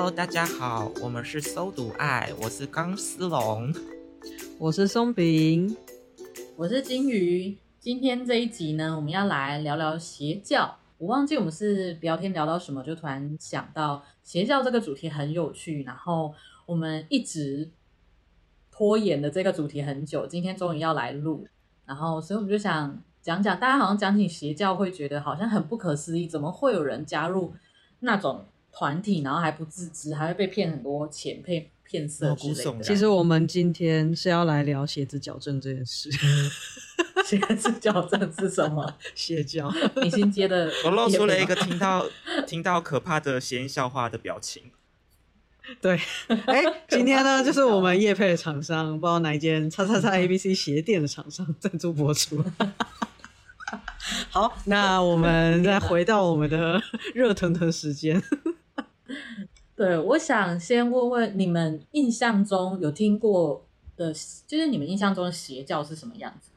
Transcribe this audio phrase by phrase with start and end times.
[0.00, 3.70] Hello，大家好，我们是搜读爱，我是钢丝龙，
[4.56, 5.76] 我是松饼，
[6.56, 7.58] 我是金鱼。
[7.78, 10.78] 今天这一集呢，我们要来聊聊邪教。
[10.96, 16.32] 我忘记我们是聊天聊到什么，就突然想到邪教这个主题很有趣，然后
[16.64, 17.70] 我们一直
[18.70, 21.46] 拖延的这个主题很久，今天终于要来录，
[21.84, 27.52] 然后所以我们就想讲讲，大家好像讲起邪教会觉得好像很不可思议，怎么会有人加入
[27.98, 32.80] 那种团体，然后还不自知，还会被骗很多钱、被骗色之类的。
[32.82, 36.10] 其实我们今天是要来聊鞋子矫正这件事。
[37.26, 38.94] 鞋子矫正是什么？
[39.14, 39.72] 邪教。
[40.02, 42.06] 你新接的， 我露出了一个听到
[42.46, 44.64] 听到可怕的谐音笑话的表情。
[45.80, 46.00] 对，
[46.46, 52.42] 哎、欸，今天呢，就是我们叶配的厂商，不知道哪一间叉叉叉 A B C 鞋店的厂商赞助播出。
[54.30, 56.82] 好，那我们再回到我们的
[57.14, 58.20] 热腾腾时间。
[59.76, 63.66] 对，我想先问问你们印象中有听过
[63.96, 64.12] 的，
[64.46, 66.50] 就是你们印象中的邪教是什么样子？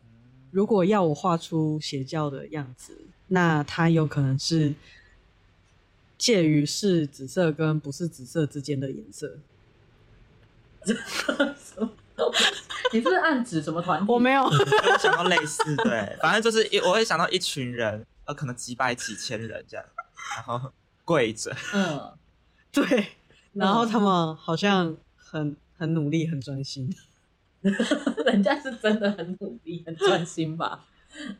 [0.51, 4.75] 如果要我画出邪教的样子，那它有可能是
[6.17, 9.39] 介于是紫色跟不是紫色之间的颜色。
[12.91, 14.11] 你是不是暗指什么团体？
[14.11, 19.85] 我没有，我想到类似，对，反正就是一，我会想到一群人，呃，可能几百几千人这样，
[20.35, 20.71] 然后
[21.03, 22.13] 跪着，嗯，
[22.73, 23.07] 对，
[23.53, 26.93] 然后他们好像很很努力，很专心。
[28.25, 30.85] 人家是真的很努力、很专心吧？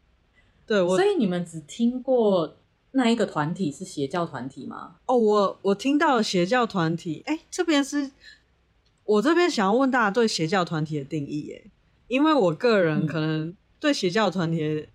[0.68, 2.56] 对，我所以你们只听过
[2.92, 4.98] 那一个团体是邪教团体吗？
[5.08, 8.12] 哦，我我听到了邪教团体，哎，这边是
[9.04, 11.72] 我这边想要问大家对邪教团体的定义，哎，
[12.08, 14.88] 因为我个人可能对邪教团体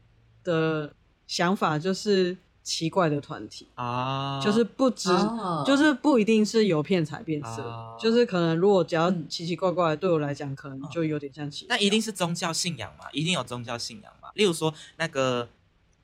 [0.45, 0.95] 的
[1.27, 2.37] 想法就是。
[2.69, 11.75] 奇怪的团体啊，就是不只，啊、就是不一定是有骗财变色，啊、就是可能如果只要奇奇怪怪的，对我来讲，可能就有点像奇怪。
[11.75, 13.07] 那一定是宗教信仰嘛？
[13.13, 14.29] 一定有宗教信仰嘛？
[14.35, 15.49] 例如说那个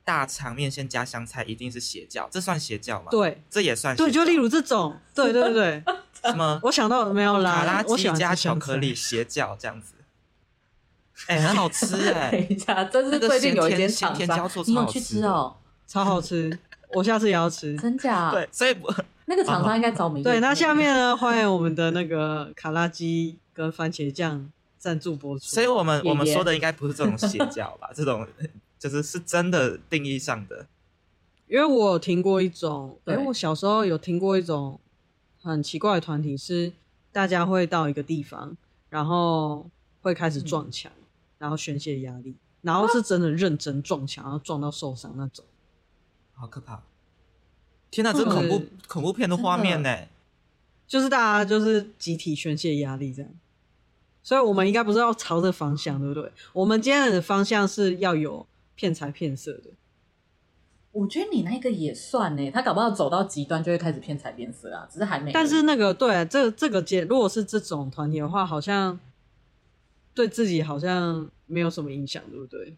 [0.03, 3.09] 大肠面线加香菜，一定是邪教，这算邪教吗？
[3.11, 4.05] 对，这也算邪教。
[4.07, 5.83] 对，就例如这种，对对对对，
[6.31, 6.59] 什么？
[6.63, 9.93] 我想到没有啦，卡拉鸡加巧克力，邪教这样子。
[11.27, 12.41] 哎、欸，很好吃哎、欸！
[12.43, 15.55] 等一下，这是最近有一间厂商，你有去吃哦？
[15.87, 16.57] 超好吃。
[16.93, 18.31] 我下次也要吃，真假？
[18.31, 18.75] 对，所以
[19.25, 20.23] 那个 厂商应该找我们。
[20.23, 25.45] 对，那下面呢，欢迎我们的那个卡拉鸡跟番茄酱赞助播出。
[25.45, 27.89] 所以我们我们说的应该不是这种邪教吧？
[27.95, 28.25] 这种
[28.79, 30.67] 就是是真的定义上的。
[31.47, 34.79] 因为我有听过一种，哎，我小时候有听过一种
[35.41, 36.71] 很奇怪的团体，是
[37.11, 38.55] 大家会到一个地方，
[38.89, 39.69] 然后
[40.01, 40.91] 会开始撞墙，
[41.39, 45.43] 然后宣泄压力，然后是真的认真撞墙，然后撞到受伤那种。
[46.35, 46.83] 好可怕！
[47.89, 49.97] 天哪，这恐怖恐怖片的画面呢？
[50.85, 53.31] 就是大家就是集体宣泄压力这样，
[54.21, 56.31] 所以我们应该不是要朝着方向，对不对？
[56.53, 58.45] 我们今天的方向是要有
[58.75, 59.71] 骗财骗色的。
[60.91, 65.31] 我觉得你那个也算呢，他搞不好走到极端就会开始骗财骗色啊，只是还没。
[65.31, 68.99] 但是那个对这这个阶，如果是这种团体的话，好像
[70.13, 72.77] 对自己好像没有什么影响，对不对？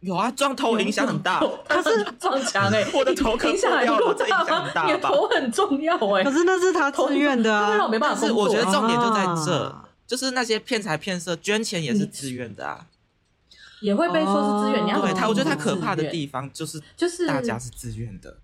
[0.00, 1.42] 有啊，撞头影响很大。
[1.68, 4.86] 他是撞墙哎， 我的头可不要了，这影响很大吧？
[4.86, 6.22] 你的头很重要哎。
[6.22, 8.18] 可是那是他自愿的啊，没办法。
[8.20, 12.86] 但是我觉得重点就在这，就是那些骗财骗色捐钱也是自愿的啊，
[13.80, 14.86] 也会被说是自愿。
[14.86, 18.38] 你要对他，我觉得他可怕的地方就是就是大家是自愿的，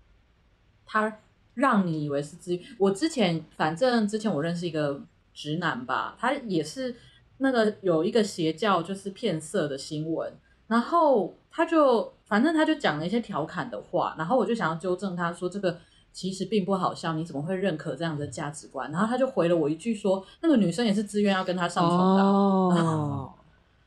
[0.85, 1.19] 他
[1.53, 2.61] 让你以为是自愿。
[2.77, 5.01] 我之前反正之前我认识一个
[5.33, 6.97] 直男吧，他也是
[7.37, 10.33] 那个有一个邪教就是骗色的新闻，
[10.67, 11.33] 然后。
[11.57, 15.77] 他就反正他就讲了一些调侃的话，然后我就想要纠正他说这个
[16.11, 18.91] 其实并不好笑，你怎么会认可这样的价值观？
[18.91, 22.23] 然后他就回了我一句说，那个女生也是自愿要跟他上床的。
[22.25, 23.33] 哦，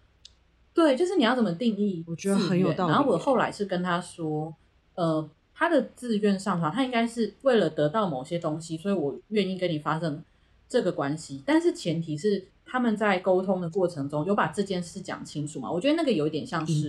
[0.73, 2.03] 对，就是你要怎么定义？
[2.09, 2.93] 我觉得很有道理。
[2.93, 4.57] 然后我后来是跟他说，
[4.95, 10.25] 呃，他的自愿上床，他应该是为了得到某些东西，所以我愿意跟你发生
[10.67, 15.73] 这个关系，但是前提是他们在沟通的过程中有把这件事讲清楚嘛？
[15.73, 16.89] 我觉得那个有一点像是。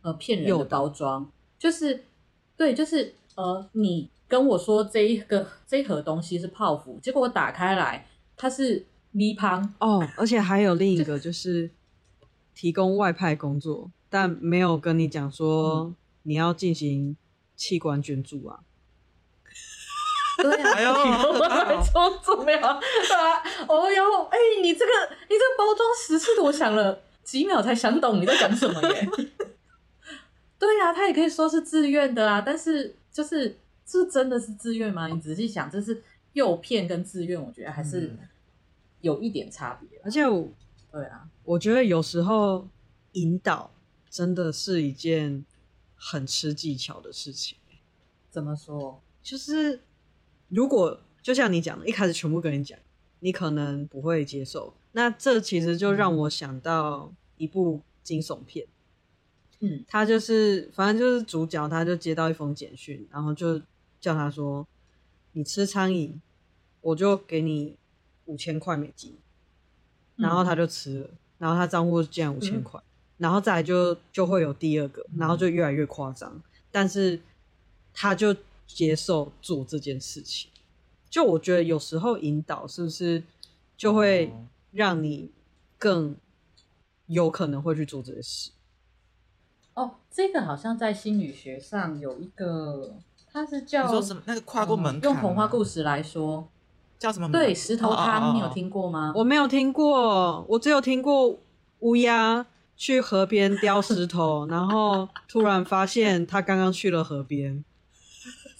[0.00, 1.28] 呃，骗人的包装
[1.58, 2.04] 就是，
[2.56, 11.68] 对，就是呃，你跟我说这一个这一盒东西是泡芙，结果我打开来它是米香哦，而且还有另一个就是
[12.54, 15.92] 提供外派工作，但没有跟你讲说
[16.22, 17.16] 你要进行
[17.56, 18.60] 器官捐助啊。
[20.38, 24.92] 对啊，哎呦，超重要，对啊，哦哟，哎，你这个
[25.28, 29.08] 你这个包装十次我想了几秒才想懂你在讲什么耶。
[30.58, 35.08] 对呀、啊，他也可以说是自愿的啊，但是就是这真的是自愿吗？
[35.08, 36.02] 你仔细想，这是
[36.34, 38.14] 诱骗跟自愿，我觉得还是
[39.00, 40.00] 有一点差别。
[40.04, 40.48] 而且我，
[40.92, 42.68] 对啊，我觉得有时候
[43.12, 43.72] 引导
[44.08, 45.44] 真的是一件
[45.96, 47.58] 很吃技巧的事情。
[48.30, 49.02] 怎么说？
[49.22, 49.82] 就是
[50.48, 52.78] 如果就像你讲的，一开始全部跟你讲，
[53.20, 54.74] 你可能不会接受。
[54.92, 58.66] 那这其实就让我想到一部惊悚片。
[59.60, 63.60] 嗯，他就是，反正就是主角，他就接到一封简讯，然后就
[64.00, 64.66] 叫他说
[65.32, 66.12] ：“你吃苍蝇，
[66.80, 67.76] 我就给你
[68.26, 69.16] 五千块美金。”
[70.14, 77.20] 然后他就吃了，嗯、然后他账户竟然五千块，嗯、然后再来就就会有第二个，然后就越来越夸张，嗯、但是
[77.92, 78.34] 他就
[78.68, 80.48] 接受做这件事情。
[81.10, 83.24] 就我觉得有时候引导是不是
[83.76, 84.32] 就会
[84.70, 85.32] 让你
[85.78, 86.14] 更
[87.06, 88.50] 有可能会去做这些事？
[89.72, 92.96] 哦，这个好像在心理学上有一个，
[93.32, 94.22] 它是叫你说什么？
[94.26, 96.46] 那个跨过门槛、嗯、用童话故事来说，
[96.98, 97.30] 叫什么？
[97.32, 99.12] 对，石头汤，你有听过吗？
[99.14, 101.38] 我没有听过，我只有听过
[101.78, 102.44] 乌鸦
[102.76, 107.64] 去河边叼石头，然后突然发现他刚刚去了河边。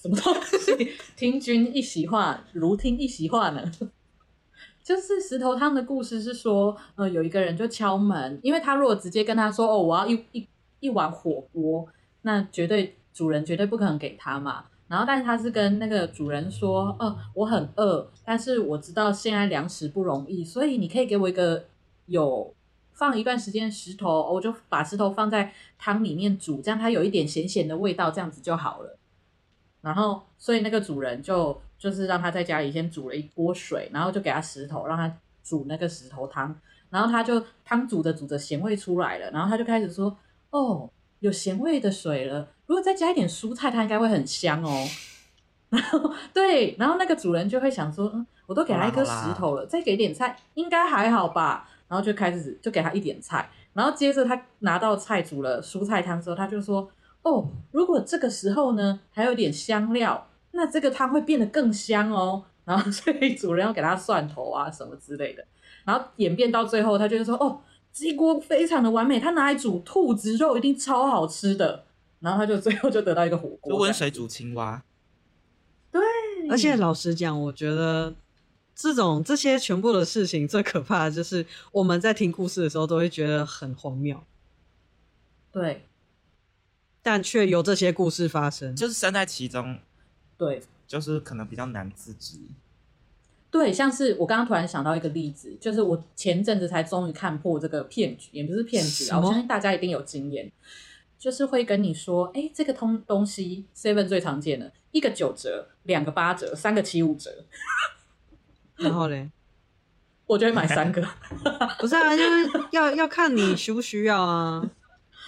[0.00, 0.92] 什么东西？
[1.16, 3.62] 听君一席话，如听一席话呢。
[4.82, 10.46] 就是石头汤的故事是说，呃，有一个人就敲门，因为他如果直接跟他说，哦，我要一一。
[10.80, 11.88] 一碗火锅，
[12.22, 14.66] 那绝对主人绝对不可能给他嘛。
[14.86, 21.64] 然后，但是他是跟那个主人说：“哦，我很饿，但是我知道现在粮食不容易，所以你可以给我一个
[22.06, 22.54] 有
[22.92, 28.96] 放一段时间石头，我就把石头放在汤里面煮，这样它有一点咸咸的味道，这样子就好了。”
[29.88, 35.10] 然后，所以那个主人就就是让他在家里先煮了一锅水，然后就给他石头，让他
[35.42, 36.54] 煮那个石头汤。
[36.90, 40.16] 然后他就汤煮着煮着咸味出来了，然后他就开始说。
[40.50, 40.88] 哦，
[41.20, 42.48] 有咸味的水了。
[42.64, 44.86] 如果再加一点蔬菜，它应该会很香哦。
[45.68, 51.68] 然后对，然后那个主人就会想说，嗯，我都给他一颗石头了，再给点菜，应该还好吧？
[51.86, 56.90] 然后就开始就给他一点菜，然后接着他拿到菜煮了蔬菜汤之后，他就说，
[57.22, 62.44] 哦，如果这个时候呢还有点香料，那这个汤会变得更香哦。
[62.64, 65.44] 然后所以主人要给他蒜头啊什么之类的，
[65.84, 67.60] 然后演变到最后，他就说，哦。
[67.90, 71.84] 鸡锅非常的完美，他拿来煮兔子肉一定超好吃的，
[72.20, 74.84] 然后他就最后就得到一个火锅，就温水煮青蛙。
[75.90, 76.00] 对，
[76.48, 78.14] 而且老实讲，我觉得
[78.72, 84.22] 这种这些全部的事情最可怕的就是我们在听故事的时候都会觉得很荒谬，
[85.50, 85.87] 对，
[87.02, 89.78] 但却有这些故事发生，就是身在其中，
[90.36, 92.38] 对，就是可能比较难自知。
[93.50, 100.52] 对，像是我刚刚突然想到一个例子，就是我前阵子才终于看破这个骗局，也不是骗局啊，我相信大家一定有经验，
[101.18, 107.46] 就是会跟你说，哎，这个通东西 Seven 最常见的，一个九折，两个八折，三个七五折，
[108.76, 109.30] 然后嘞，
[110.26, 111.02] 我就会买三个，
[111.80, 114.70] 不是啊，就是要要看你需不需要啊，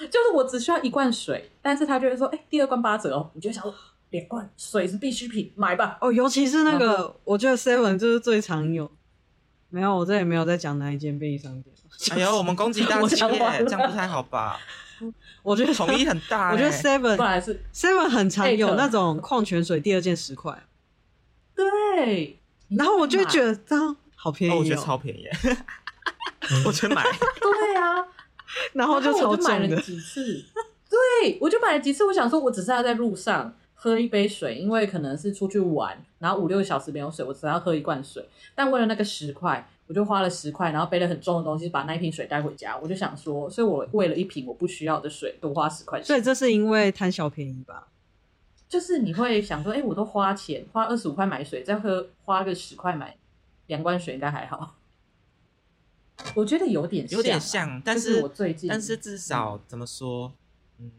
[0.06, 3.75] 就是我只需要一罐水，但是他就会说，哎，第二罐八折哦，你就想说。
[4.11, 5.97] 两罐水是必需品，买吧。
[6.00, 8.91] 哦，尤其是那个，我觉得 Seven 就是最常有。
[9.69, 11.73] 没有，我这也没有在讲哪一间便利商店。
[12.11, 14.58] 哎呦，我们攻击大 企业，这样不太好吧？
[15.44, 16.50] 我觉得统一很大。
[16.50, 20.60] 我觉得 Seven 本来是 Seven 很常有那种矿泉水，第二件十块。
[21.55, 22.41] 对。
[22.70, 25.24] 然后我就觉得好便宜，我觉得超便宜。
[26.67, 27.05] 我去买。
[27.05, 28.05] 对啊。
[28.72, 30.44] 然后就超买了几次。
[30.88, 32.04] 对，我就买了几次。
[32.04, 33.54] 我想说，我只是要在路上。
[33.82, 38.22] 喝一杯水，因为可能是出去玩，然后五六个小时没有水，我只要喝一罐水。
[38.54, 42.76] 但为了那个十块，我就花了十块，然后背了很重的东西，把那一瓶水带回家。
[42.76, 46.04] 我就想说，所以我为了一瓶我不需要的水，多花十块钱。
[46.04, 47.88] 所以这是因为贪小便宜吧？
[48.69, 53.16] 就是你会想说，哎、欸，我都花钱，花二十五块买水，再喝花个十块买
[53.69, 54.74] 两罐水，应该还好。
[56.34, 60.32] 我觉得有点像有点像，但是，是我最近，但是至少、嗯、怎么说？
[60.79, 60.91] 嗯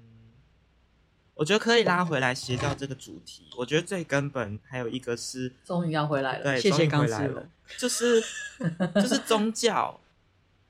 [1.36, 3.48] 我觉得可以拉回来邪教这个主题。
[3.58, 7.50] 我觉得最根本还有一个是，终于要回来了，对，谢谢终于回来了。
[7.80, 8.22] 就是
[8.96, 10.00] 就是宗教，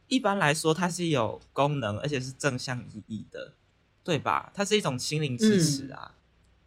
[0.08, 3.54] 一般来说它是有功能，而且是正向意义的，
[4.02, 4.50] 对吧？
[4.54, 6.16] 它是一种心灵支持啊，嗯、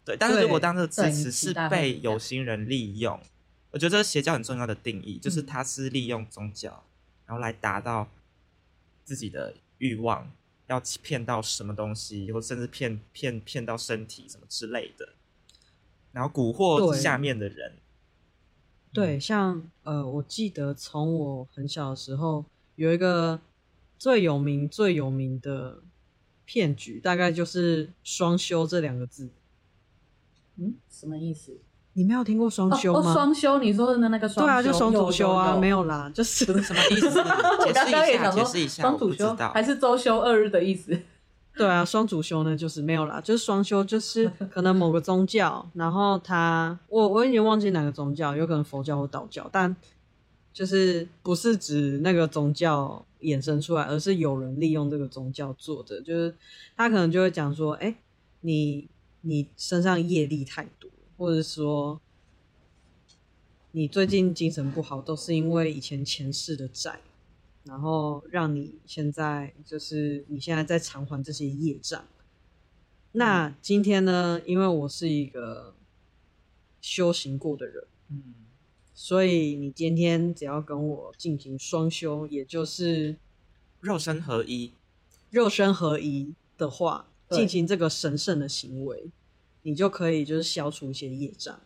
[0.05, 0.17] 对。
[0.17, 3.19] 但是如果当这个支持是被有心人利用，
[3.71, 6.83] 我觉得这个邪教很重要的定义就是它是利用宗教，
[7.25, 8.07] 然后来达到
[9.03, 10.31] 自己的欲望。
[10.67, 15.09] 要骗到什么东西，或甚至骗骗骗到身体什么之类的，
[16.11, 17.73] 然后蛊惑下面的人。
[18.91, 23.39] 对，对，像呃，我记得从我很小的时候，有一个
[23.99, 25.83] 最有名最有名的
[26.45, 29.29] 骗局，大概就是“双休”这两个字。
[30.55, 31.59] 嗯，什么意思？
[31.97, 33.13] 你没有听过双休吗？
[33.13, 37.09] 双休，你说的那个双修，对啊，就双主修啊，没有啦，就是什么意思？
[37.63, 40.97] 解释一下，解释一下，双主修还是周休二日的意思？
[41.55, 49.73] 对啊，双主修呢，就是没有啦，就是双修，就是 可能某个宗教，然后他，我我已经忘记哪个宗教，有可能佛教或道教，但
[50.51, 56.35] 就是不是指那个宗教衍生出来，而是有人利用这个宗教做的，就是
[56.75, 57.95] 他可能就会讲说，哎，
[58.41, 58.89] 你
[59.21, 60.89] 你身上业力太多。
[61.17, 62.01] 或者说，
[63.71, 66.99] 你最近精神不好，都是因为以前前世的债，
[67.63, 72.05] 然后让你现在就是你现在在偿还这些业障。
[73.13, 75.73] 那今天呢，因为我是一个
[76.81, 78.35] 修行过的人，嗯，
[78.93, 83.15] 所以你今天只要跟我进行双修，也就是
[83.79, 84.73] 肉身合一，
[85.29, 89.09] 肉身合一的话，进行这个神圣的行为。
[89.67, 91.59] 你就可以就是消除一些业障，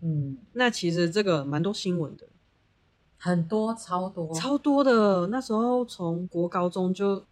[0.00, 2.26] 嗯，那其实这个蛮多新闻的，
[3.16, 5.28] 很多超多超多的。
[5.28, 7.24] 那时候从国高中就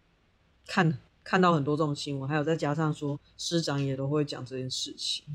[0.65, 5.25] 看看到很多这种新闻，还有再加上说师长也都会讲这件事情。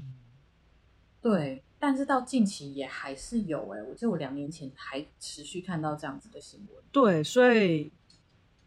[1.21, 6.83] 对，但是到近期也还是有哎、欸，我记得我两年前还持续看到这样子的新闻。
[6.91, 7.93] 对，所以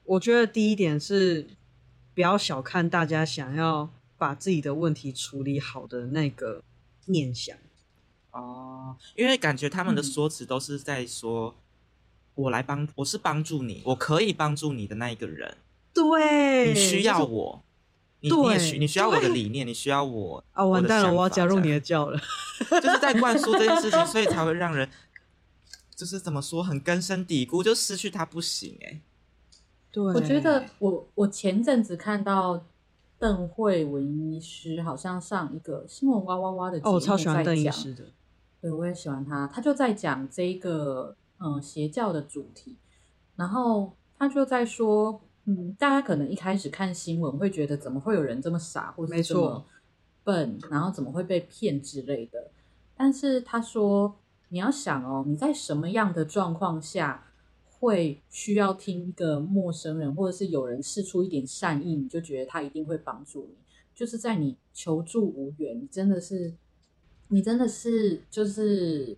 [0.03, 1.47] 我觉得第一点是
[2.13, 3.89] 不要小看大家想要。
[4.17, 6.63] 把自己的问题处理好的那个
[7.05, 7.57] 念想
[8.31, 11.55] 哦，因为感觉他们的说辞都是在说，嗯、
[12.35, 15.57] 我来帮，我是帮助你，我可以帮助你的那一个人。
[15.93, 17.63] 对，你需要我，
[18.19, 20.63] 你你也需你需要我的理念，你需要我啊！
[20.67, 22.19] 完蛋了，我要加入你的教了，
[22.81, 24.89] 就是在灌输这件事情， 所以才会让人
[25.95, 29.01] 就是怎么说很根深蒂固，就失去他不行哎、欸。
[29.91, 32.65] 对，我觉得我我前阵子看到。
[33.17, 34.03] 邓慧文
[34.33, 38.03] 医师好像上一个新闻哇哇哇的节目在讲，哦，我超喜欢邓医师的，
[38.61, 39.47] 对，我也喜欢他。
[39.47, 42.77] 他就在讲这一个嗯邪教的主题，
[43.35, 49.65] 然后他就在说，嗯，大家可能一开始看新闻会觉得怎么会有人这么傻，或者这么
[50.23, 52.51] 笨，然后怎么会被骗之类的。
[52.97, 54.15] 但是他说，
[54.49, 57.23] 你要想哦，你在什么样的状况下？
[57.79, 63.55] 会需要听一个陌生人，或者是有人试出一点善意，你就觉得他一定会帮助你。
[63.93, 66.53] 就是在你求助无援，你真的是，
[67.29, 69.15] 你真的是就是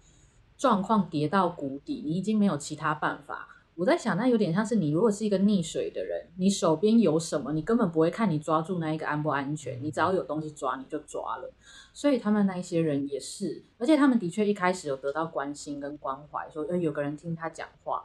[0.58, 3.48] 状况跌到谷底，你已经没有其他办法。
[3.76, 11.54] 我在想，那有点像是你如果是一个溺水的人，你手边有什么，你根本不会看你抓住那一个安不安全，你只要有东西抓，你就抓了。
[11.94, 18.04] 所以他们那一些人也是，而且他们的确一开始有得到关心跟关怀，说，诶，有个人听他讲话。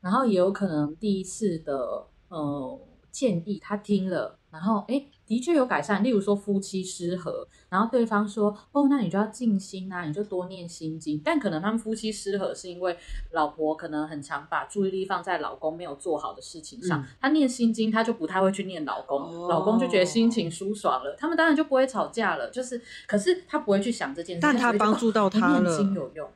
[0.00, 2.80] 然后也有可能第一次的呃
[3.10, 6.02] 建议他听了，然后哎的确有改善。
[6.02, 11.20] 例如说夫妻失和，然后对方说哦，那你就要静心啊，你就多念心经。
[11.24, 12.96] 但可能他们夫妻失和是因为
[13.32, 22.48] 老婆可能很常把注意力放在老公没有做好的事情上，他、嗯、念心经她就不太会去念老公，哦、老公就觉得心情舒爽了，他们当然就不会吵架了。
[22.50, 26.28] 就是可是他不会去想这件事，但他帮助到他了，念经有用。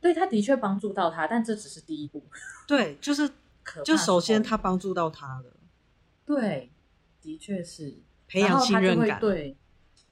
[0.00, 2.22] 对，他的确帮助到他，但这只是第一步。
[2.66, 3.30] 对，就是
[3.62, 5.52] 可，就首先他帮助到他了。
[6.24, 6.70] 对，
[7.20, 7.94] 的确是
[8.26, 9.20] 培养信任感。
[9.20, 9.56] 对，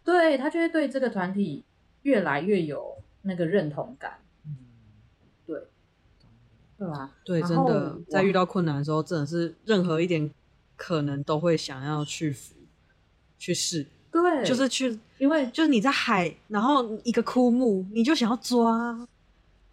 [0.04, 1.64] 对他就会对这个团体
[2.02, 4.18] 越来越有那个认同感。
[4.44, 4.56] 嗯，
[5.46, 5.62] 对，
[6.76, 7.12] 对吧？
[7.24, 10.30] 对，真的，在遇到困难的时候，真的是任何一点
[10.76, 12.36] 可能都会想要去
[13.38, 13.86] 去试。
[14.10, 19.08] 对，就是去，因为就是你在海，然后一个枯木，你就想要抓。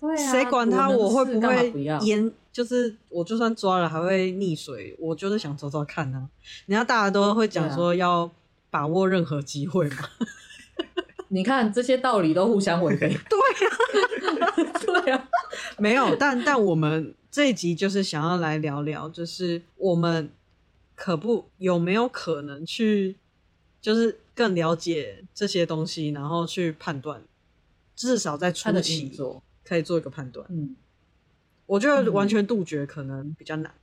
[0.06, 0.90] 对啊，谁管他？
[0.90, 1.72] 我会不会
[2.02, 2.32] 淹？
[2.52, 4.96] 就是我就算抓了，还会溺水。
[5.00, 6.30] 我就是想抓抓看啊！
[6.68, 8.30] 人家大家都会讲说要
[8.70, 9.98] 把握任何机会嘛。
[11.30, 13.10] 你看这些道理都互相违背。
[13.28, 14.48] 对呀、啊，
[14.86, 15.28] 对呀、啊，
[15.78, 16.16] 没有。
[16.16, 20.30] 但但我们这一集就是想要来聊聊，就是我们
[20.94, 23.18] 可不有没有可能去，
[23.82, 27.22] 就是更了解这些东西，然后去判断，
[27.96, 29.12] 至少在初期。
[29.68, 30.76] 可以做一个判断，嗯，
[31.66, 33.82] 我觉得完全杜绝可能比较难，嗯、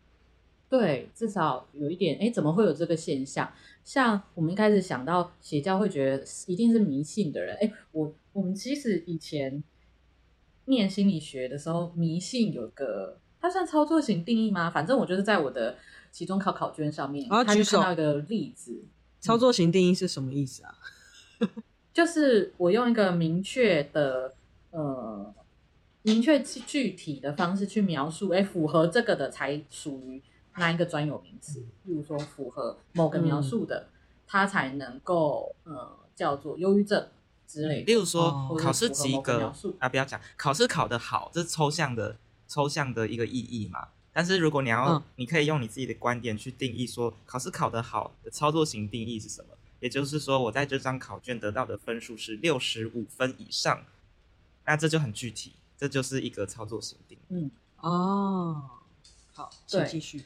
[0.71, 3.53] 对，至少有一点，哎，怎么会有这个现象？
[3.83, 9.61] 像我们一开始想到邪教，会觉得一定是迷信的人，哎，我我们其实以前
[10.67, 14.71] 念心理学的时候，迷信有个，它算操作型定义吗？
[14.71, 15.77] 反正我就是在我的
[16.12, 18.85] 期中考考卷上面，他就看到一个例子，
[19.19, 20.79] 操作型定义是什么意思啊？
[21.93, 24.33] 就是我用一个明确的，
[24.71, 25.35] 呃。
[26.02, 30.21] 明确具体的方式去描述，哎，符合这个的才属于
[30.56, 31.61] 那一个专有名词。
[31.85, 33.88] 例如说，符合某个描述的，嗯、
[34.26, 37.09] 它才能够呃叫做忧郁症
[37.47, 37.85] 之类的。
[37.85, 42.16] 例如说，哦、考试及格啊，不要讲考试考得好，这是抽象的
[42.49, 43.88] 抽象的一个意义嘛。
[44.12, 49.49] 但是如果你要，嗯、你可以用你自己的观点去定义说，考试考得好的操作型定义是什么？
[49.80, 53.85] 也就是说，我在这张考卷得到的分数是六十五分以上，
[54.66, 57.21] 那这就很具体，这就是一个操作型定义。
[57.31, 58.62] 嗯，哦，
[59.33, 60.23] 好，请继续。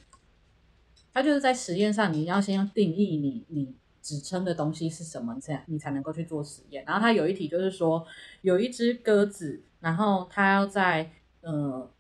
[1.15, 6.85] 它就是在实验上，你要先要定义你你指称的东西是什么，这样你才能够去做实验。
[6.85, 8.07] 然后它有一题就是说，
[8.43, 11.11] 有一只鸽子，然后它要在
[11.41, 11.91] 呃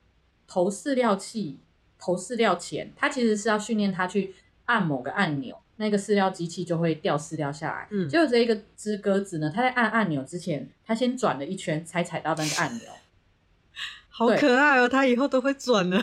[0.46, 1.60] 投饲料器。
[1.98, 4.34] 投饲料前，它其实是要训练它去
[4.66, 7.88] 按某个按钮，那个饲料机器就会掉饲料下来。
[7.90, 12.92] 嗯，结果这一个只鸽子呢，它在按按钮之前，它先转了一圈才踩到那个按钮。
[14.16, 16.02] 好可爱哦，他以后都会转的。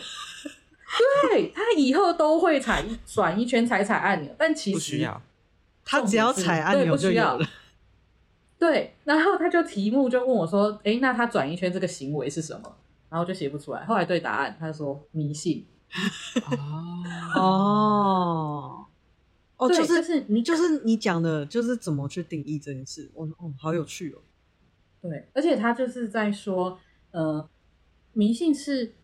[1.28, 5.20] 对，他以后都会踩转一圈踩踩按钮，但其实不需要，
[5.84, 7.44] 他只要踩按钮就有了。
[8.56, 12.76] 对，然后他就题目就问我说：“哎，那他转一圈这个行为是什么？”
[13.10, 13.84] 然后就写不出来。
[13.84, 15.66] 后来对答案，他就说迷信。
[17.34, 18.86] 哦
[19.56, 23.10] 哦对就是就是你就是你讲的，就是怎么去定义这件事。
[23.14, 24.18] 我说哦，好有趣哦。
[25.02, 26.78] 对，而且他就是在说，
[27.10, 27.48] 呃，
[28.14, 28.94] 迷信是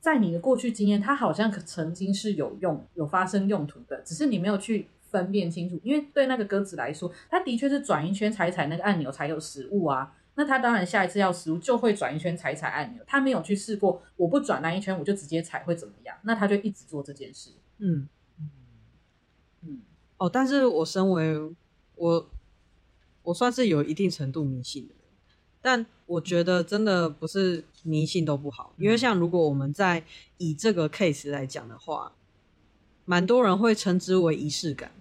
[0.00, 5.80] 在你的过去经验，它好像可曾经是有用、有发生用途的，只是你没有去分辨清楚。
[5.82, 10.16] 因为对那个鸽子来说，它的确是转一圈踩踩那个按钮才有食物啊。
[10.36, 16.16] 那它当然下一次要食物就会转一圈踩踩按钮，它没有去试过，我不转那一圈我就直接踩会怎么样？
[16.24, 17.50] 那它就一直做这件事。
[17.78, 18.08] 嗯
[18.40, 18.50] 嗯
[19.62, 19.80] 嗯。
[20.16, 21.38] 哦，但是我身为
[21.94, 22.30] 我，
[23.22, 25.03] 我算是有一定程度迷信的人，
[25.64, 30.04] 但我觉得真的不是迷信都不好，因为像如果我们在
[30.36, 32.12] 以这个 case 来讲的话，
[33.06, 34.92] 蛮多人会称之为仪式感。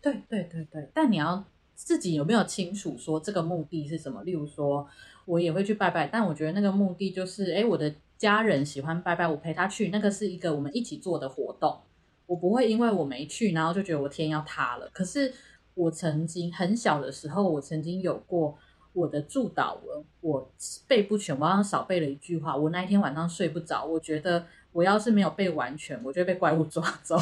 [0.00, 1.44] 对对对对，但你要。
[1.74, 4.22] 自己有没有清楚说这个目的是什么？
[4.22, 4.86] 例如说，
[5.24, 11.80] 我也会去拜拜，但我觉得那个目的就是，哎，我的家人喜欢拜拜，我陪他去，那个是一个我们一起做的活动。
[12.26, 14.88] 我不会因为我没去，然后就觉得我天要塌了。
[14.92, 15.34] 可是
[15.74, 18.56] 我曾经很小的时候，我曾经有过
[18.92, 20.50] 我的祝祷文，我
[20.86, 22.56] 背不全，我好像少背了一句话。
[22.56, 27.16] 我那一天晚上睡不着，我觉得我要是没有背完全，我就会被怪物抓走，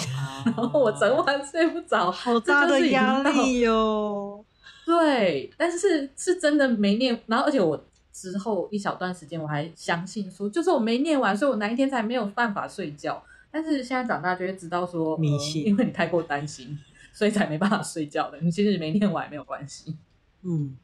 [0.44, 4.44] 然后我整晚睡不着，好大的压力哟。
[4.84, 7.80] 对，但是是真的没念，然后而且我
[8.12, 13.22] 之后一小段时间我还相信说，就是我没念完，所以我那一天才没有办法睡觉。
[13.52, 16.78] 但是现在长大就会知道说，迷信，因为你太过担心，
[17.12, 18.38] 所以才没办法睡觉的。
[18.40, 19.96] 你其实没念完没有关系，
[20.42, 20.76] 嗯，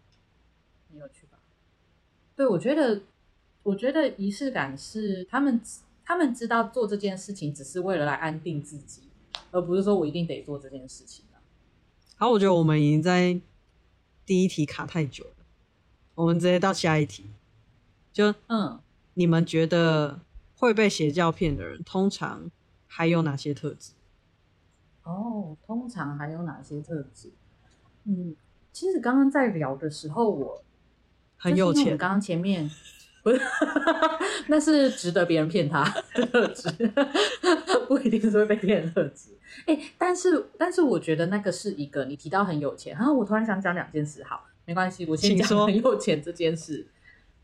[0.97, 1.39] 很有趣吧？
[2.35, 3.03] 对，我觉得，
[3.63, 5.61] 我觉得仪式感是他们
[6.05, 9.03] 他们知道做这件事情只是为了来安定自己，
[9.51, 11.37] 而不是说我一定得做这件事情啊。
[12.17, 13.41] 好，我觉得我们已经在。
[14.25, 15.47] 第一题卡太久了，
[16.17, 17.27] 我们直接到下一题。
[18.13, 18.81] 就嗯，
[19.15, 20.19] 你们觉得
[20.57, 22.51] 会被邪教骗的人，通常
[22.89, 23.93] 还有哪些特质？
[25.05, 27.31] 哦，通常还有哪些特质？
[28.03, 28.35] 嗯，
[28.73, 30.65] 其实刚刚在聊的时候，我
[31.37, 31.97] 很有钱。
[31.97, 32.71] 刚刚前面
[33.23, 33.41] 不是，
[34.49, 35.83] 那是值得别人骗他
[36.15, 36.69] 的特质，
[37.89, 39.31] 不一定是会被骗的特质。
[39.67, 46.87] 哎、欸，但是但是，我觉得那个是一个你提到很有钱，然后我突然想讲两件事，好，没关系，我先讲很有钱这件事，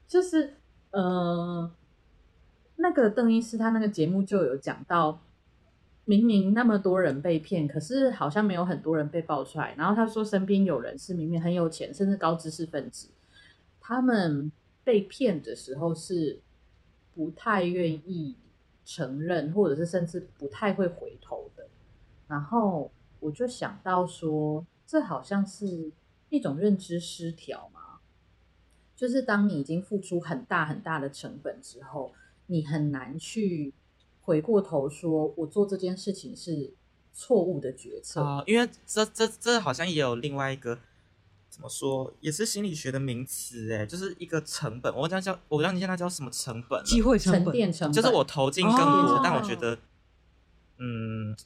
[0.07, 0.55] 就是
[0.91, 1.69] 呃，
[2.77, 5.21] 那个邓医师他那个节目就有讲到，
[6.05, 13.09] 明明那么多人被骗，可是好像没有很多人被爆出来，然后他说身边有人是明明很有钱，甚至高知识分子，
[13.85, 14.53] 他们
[14.85, 16.41] 被骗的时候是
[17.13, 18.37] 不太愿意
[18.85, 21.69] 承认，或者是甚至不太会回头的。
[22.29, 25.91] 然后我就想到说，这好像是
[26.31, 27.99] 一种认知失调嘛，
[28.97, 32.15] 就是当你已经付出很大很大的成本之后，
[32.47, 33.75] 你很难去
[34.23, 36.73] 回过头说，我做这件事情是
[37.13, 40.79] 错误的决策啊、因为这这这好像也有另外一个
[41.53, 44.93] 怎么说，也是心理学的名词，哎，就是一个成本。
[44.97, 46.83] 我讲叫，我让你现在叫什么成本？
[46.83, 49.79] 机会成本，沉淀成本，就是我投进更多，哦、但我觉得，
[50.79, 51.37] 嗯。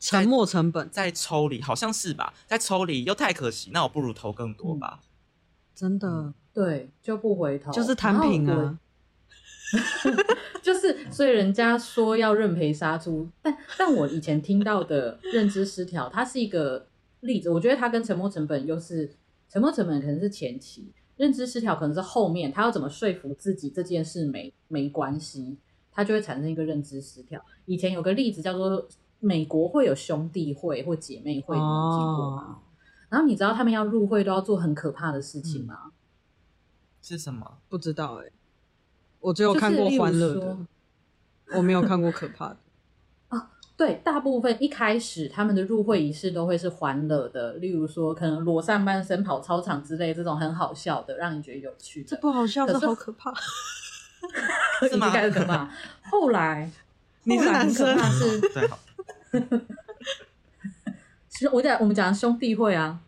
[0.00, 2.34] 沉没成本在抽离，好像是吧？
[2.46, 5.00] 在抽离又太可惜，那我不如投更多吧。
[5.00, 5.08] 嗯、
[5.74, 8.78] 真的，对，就不回头，就是摊平啊。
[10.62, 16.86] 就是，所以人家说要认赔杀出，但但我以前听到的认知失调，它是一个
[17.20, 17.48] 例子。
[17.48, 19.10] 我觉得它跟沉没成本又是
[19.48, 25.56] 沉没成本可能是前期，认知失调可能是后面，他要怎么说服自己这件事没没关系，
[25.92, 27.44] 他就会产生一个认知失调。
[27.66, 28.88] 以前有个例子叫做。
[29.20, 32.58] 美国会有兄弟会或姐妹会，你有听过吗？
[33.08, 35.92] 然后你知道他们要入会都要做很可怕的事情吗？
[37.00, 37.56] 是什么？
[37.70, 38.32] 不知道哎、欸，
[39.20, 40.58] 我只有看过欢乐的，
[41.56, 42.58] 我没有看过可怕的。
[43.74, 52.08] 啊，对，大部分一开始他们的入会仪式都会是欢乐的，例如说可能裸上半身跑操场之类这种很好笑的，让你觉得有趣的。
[52.08, 53.32] 这不好笑，这好可怕，
[54.88, 55.10] 是吗？
[55.12, 55.70] 该可怕。
[56.02, 56.70] 后来
[57.24, 58.78] 你是男生，是， 对，好。
[61.28, 63.00] 其实我讲我们讲兄弟会啊，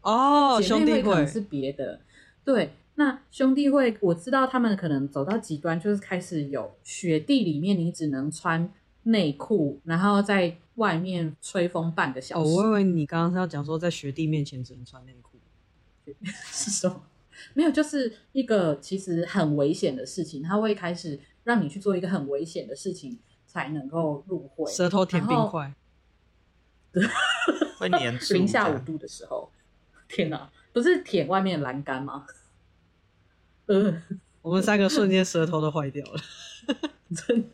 [0.00, 2.00] 哦，兄弟会是别的，
[2.44, 2.74] 对。
[2.96, 8.72] 那兄弟会，我知道他们可能走到极端，就是开始有雪地里面，你只能穿
[9.04, 12.50] 内裤，然后在外面吹风半个小时。
[12.50, 15.38] 哦，我以为你刚刚是要讲说在学弟面前只能穿内裤，
[16.24, 17.02] 是什么？
[17.52, 24.70] 没有，就是一个其实很危险的事情，他会开始让你去做一个很危险的事情才能够入会。
[24.70, 25.74] 舌头舔冰块，
[26.92, 27.04] 对，
[27.78, 28.34] 会黏住。
[28.34, 29.50] 零下五度的时候，
[30.08, 32.26] 天哪，不是舔外面的栏杆吗？
[33.66, 34.02] 呃，
[34.42, 36.20] 我们三个瞬间舌头都坏掉了，
[37.14, 37.48] 真的。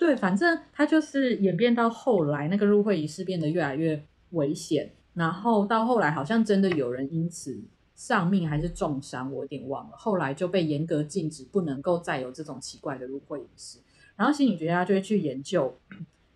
[0.00, 7.60] 对，反正他就是演变到后来，那个入会仪式变得越来越危险，然后到后来好像真的有人因此
[7.94, 9.96] 丧命还是重伤，我有点忘了。
[9.98, 13.78] 后来就被严格禁止，不能够再有这种奇怪的入会仪式。
[14.16, 15.76] 然后心理学家就会去研究，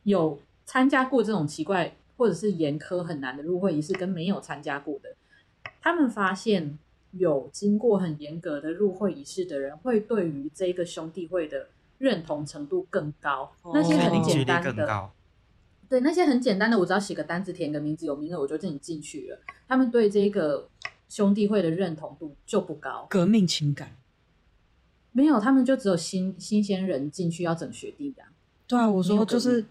[0.03, 5.17] 有参加过这种奇怪或者是严苛很难的入会仪式，跟没有参加过的，
[5.81, 6.79] 他们发现。
[7.17, 11.69] 有经过很严格的入会仪式的人，会对于这个兄弟会的
[12.05, 13.51] 认同程度更高。
[13.63, 15.11] 哦、那些很简单的，
[15.89, 19.39] 对那些很简单的，我只要写个单子，填个名字，有名额我就自己进去了。
[19.67, 20.69] 他们对这个
[21.09, 23.07] 兄弟会的认同度就不高。
[23.09, 23.97] 革命情感
[25.13, 28.23] 没有，他们就只有新新鲜人进去要整学弟的。
[28.67, 29.65] 对啊，我说就是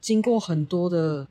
[0.00, 1.28] 经过很多的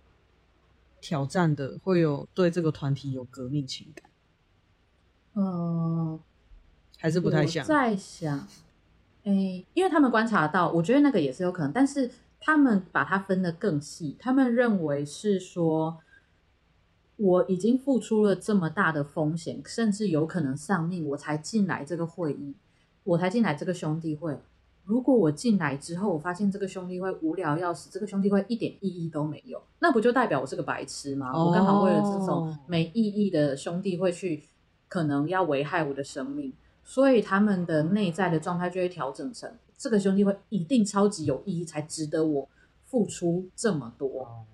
[1.01, 4.09] 挑战的，会有对这个团体有革命情感。
[5.33, 6.19] 嗯，
[6.97, 7.65] 还是不太像。
[7.65, 8.47] 在想，
[9.73, 12.09] 因为他们观察到，我觉得那个也是有可能，但是
[12.39, 14.15] 他们把它分得更细。
[14.19, 15.97] 他们认为是说，
[17.17, 22.55] 我已经付出了这么大的风险，甚至有可能丧命，我才进来这个会议，
[23.03, 24.37] 我才进来这个兄弟会。
[24.83, 31.31] 如果我进来之后，我发现这个兄弟会无聊要死，这个兄弟会一点意义都没有，那不就代表我是个白痴吗？
[31.33, 34.43] 哦、我刚好为了这种没意义的兄弟会去。
[34.87, 36.53] 可能要危害我的生命，
[36.85, 42.49] 所以他们的内在的状态就会调整成这个兄弟会一定超级有意义，才值得我
[42.85, 44.45] 付出这么多。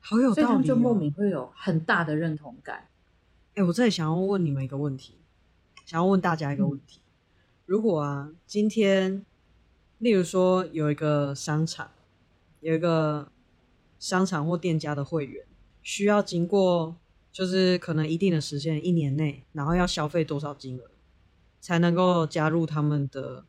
[0.00, 2.86] 好有道理哦，所以他们就莫名会有很大的认同感。
[3.54, 5.18] 哎，我这里想要问你们一个问题，
[5.84, 9.26] 想要问大家一个问题：嗯、如果啊，今天，
[9.98, 11.90] 例如说有一个商场，
[12.60, 13.30] 有一个
[13.98, 15.44] 商场或店家的会员
[15.82, 16.96] 需要经过。
[17.32, 20.90] 就是可能一定的时间，一年内，然后要消费多少金额，
[21.66, 23.44] 才能够加入他们的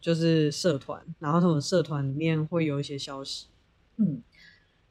[0.00, 3.46] 就是社团，然后他们社团里面会有一些消息，
[3.96, 4.22] 嗯，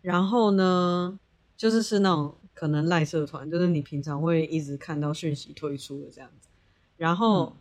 [0.01, 1.17] 然后呢，
[1.55, 6.49] 就是是那种可能赖社团，就是你平常会一直看到讯息推出的这样子，
[6.97, 7.55] 然后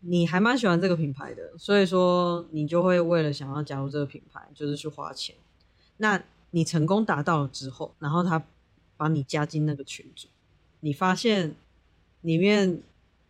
[0.00, 5.34] 你还蛮喜欢这个品牌的，所以说你就会为了想要加入这个品牌，就是去花钱。
[5.96, 8.44] 那你成功达到了之后，然后他。
[9.00, 10.26] 把你加进那个群组，
[10.80, 11.54] 你发现
[12.20, 12.82] 里面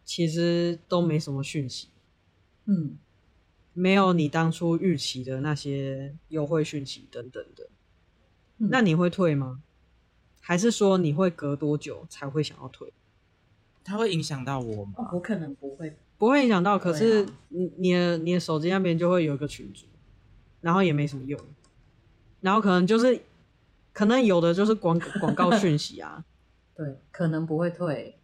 [0.09, 1.89] 其实都没什么讯息，
[2.65, 2.97] 嗯，
[3.75, 7.69] 没有你当初预期的那些优惠讯息等等的，
[8.57, 9.63] 嗯，那你会退吗？
[10.41, 12.91] 还是说你会隔多久才会想要退？
[13.85, 14.95] 它会影响到我吗？
[14.97, 16.79] 哦，我可能不会，不会影响到。
[16.79, 19.85] 可是你你的你的手机那边就会有一个群组，
[20.63, 21.39] 然后也没什么用，
[22.41, 23.21] 然后可能就是。
[23.91, 26.25] 可能有的就是广广告讯息啊，
[26.77, 28.18] 对，可能不会退。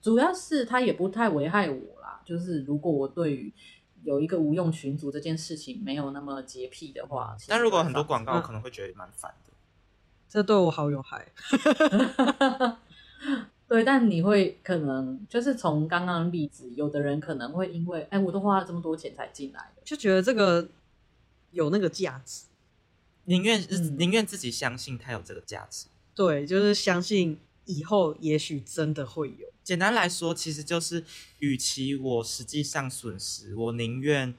[0.00, 2.20] 主要是它也不太危害我啦。
[2.24, 3.52] 就是如果我对于
[4.04, 9.52] 有一个无用群组这件事情没有那么洁癖的话，但如果很多广告，我可能会觉得蛮烦的。
[10.28, 11.26] 这对我好有害。
[13.68, 20.68] 对，但你会可能就是从刚刚的例子，有的人可能会因为哎，我都花了这么多钱才进来的，就觉得这个
[21.50, 22.44] 有那个价值。
[23.24, 23.60] 宁愿
[23.98, 27.38] 宁愿自己相信它有这个价值，对，就是相信
[27.68, 29.48] 以后也许真的会有。
[29.62, 31.04] 简单来说，其实就是，
[31.38, 34.34] 与其我实际上损失，我宁愿，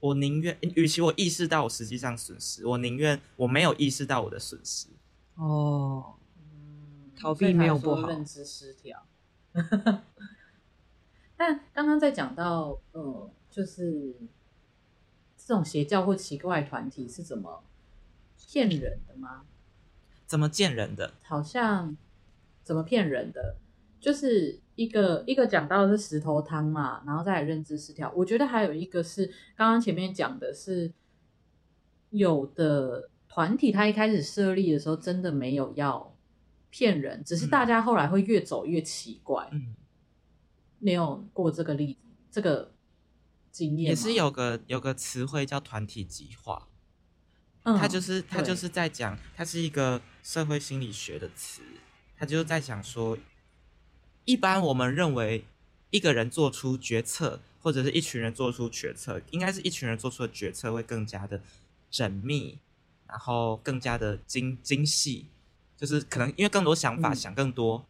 [0.00, 4.88] 我宁愿，与其我意识到我实际上损失，我宁愿我没有意识到我的损失。
[5.36, 6.16] 哦，
[7.16, 9.06] 逃避没有不好，认知失调。
[11.36, 14.14] 但刚刚在讲到，呃，就是。
[15.42, 17.64] 这种邪教或奇怪团体是怎么
[18.36, 19.46] 骗人的吗？
[20.30, 21.12] 怎么骗人的？
[21.24, 21.96] 好像
[22.62, 23.56] 怎么骗人的？
[23.98, 28.12] 就是一一个一个讲到的是石头汤嘛，然后再来认知失调。
[28.14, 30.92] 我觉得还有一个是刚刚前面讲的是
[32.10, 36.16] 有的团体，他一开始设立的时候真的没有要
[36.70, 39.48] 骗人，只是大家后来会越走越奇怪。
[39.50, 39.74] 嗯，
[40.78, 42.72] 没有过这个例子，这个
[43.50, 46.68] 经验也是有个有个词汇叫团体极化。
[47.64, 51.62] 嗯，他就是他就是在讲，它是一个社会心理学的词，
[52.16, 53.18] 他就是在想说。
[54.26, 55.44] 一般我们认为，
[55.88, 61.40] 一个人做出决策，或者是一群人做出决策，应该是一群人做出的决策会更加的
[61.90, 62.58] 缜密，
[63.08, 65.26] 然后更加的精精细，
[65.76, 67.84] 就是可能因为更多想法想更多，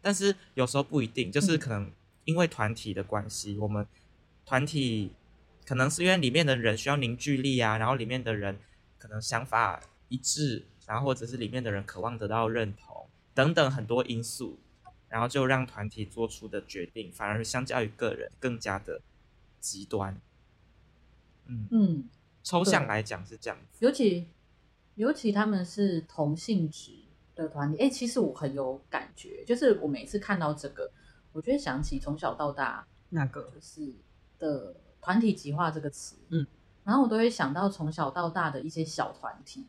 [0.00, 1.90] 但是有时候不一定，就是可能
[2.24, 3.84] 因为团体的关系，我们
[4.44, 5.10] 团体
[5.66, 8.60] 可能是因为里面的人需要凝聚力啊，然后里面的人
[8.98, 14.58] 可能想法一致，然后或者是里面的人渴望得到认同等等很多因素。
[15.08, 19.02] 然后就让团体做出的决定，反而相较于个人更加的
[19.58, 20.16] 极端。
[21.46, 22.08] 嗯嗯，
[22.44, 23.84] 抽象来讲是这样子。
[23.84, 24.28] 尤其
[24.94, 26.92] 尤其他们是同性质
[27.34, 30.88] 的团体，哎，其实我很有感觉，就是我每次看到这个，
[31.32, 33.92] 我就会想起从小到大那个就是
[34.38, 36.14] 的团体极化这个词。
[36.28, 36.46] 嗯，
[36.84, 39.66] 然后我都会想到从小到大的一些小团体。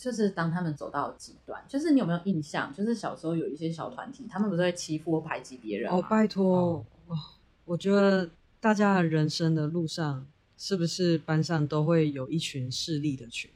[0.00, 2.72] 就是当他们走到极端，就是你有没有印象？
[2.72, 5.98] 就是小时候有一些小团体，他们不是会欺负或排挤别人吗？
[5.98, 7.16] 哦，拜托，哦，
[7.64, 8.30] 我觉得
[8.60, 10.24] 大家的人生的路上，
[10.56, 13.50] 是不是班上都会有一群势力的群？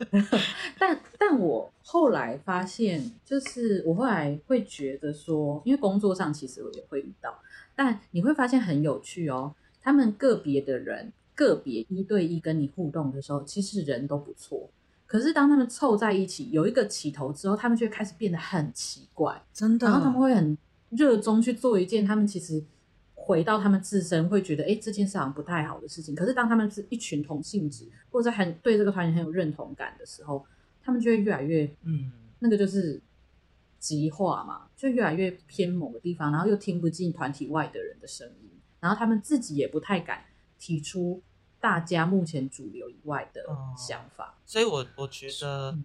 [0.78, 7.38] 但但我后来发现，就是我后来会觉得说，因为工作上其实我也会遇到，
[7.74, 9.54] 但你会发现很有趣哦。
[9.80, 14.68] 他们个别的人，个别一对一跟你互动的时候，其实人都不错。
[15.06, 19.86] 可是当他们凑在一起有一个起头之后，他们就会开始变得很奇怪，真的。
[19.86, 20.56] 然后他们会很
[20.90, 22.64] 热衷去做一件他们其实
[23.14, 26.14] 回到他们自身会觉得，哎，这件事好像不太好的事情。
[26.14, 30.44] 可是当他们是一群同性质，或者很对这个团体很有认同感的时候，
[30.82, 33.00] 他们就会越来越，嗯，那个就是
[33.78, 40.24] 极化嘛，就越来越偏某个地方，然后又听不进团体外的人的声音，然后他们自己也不太敢
[40.58, 41.22] 提出。
[41.64, 43.42] 大家目前主流以外的
[43.74, 45.78] 想法，哦、所以我我觉得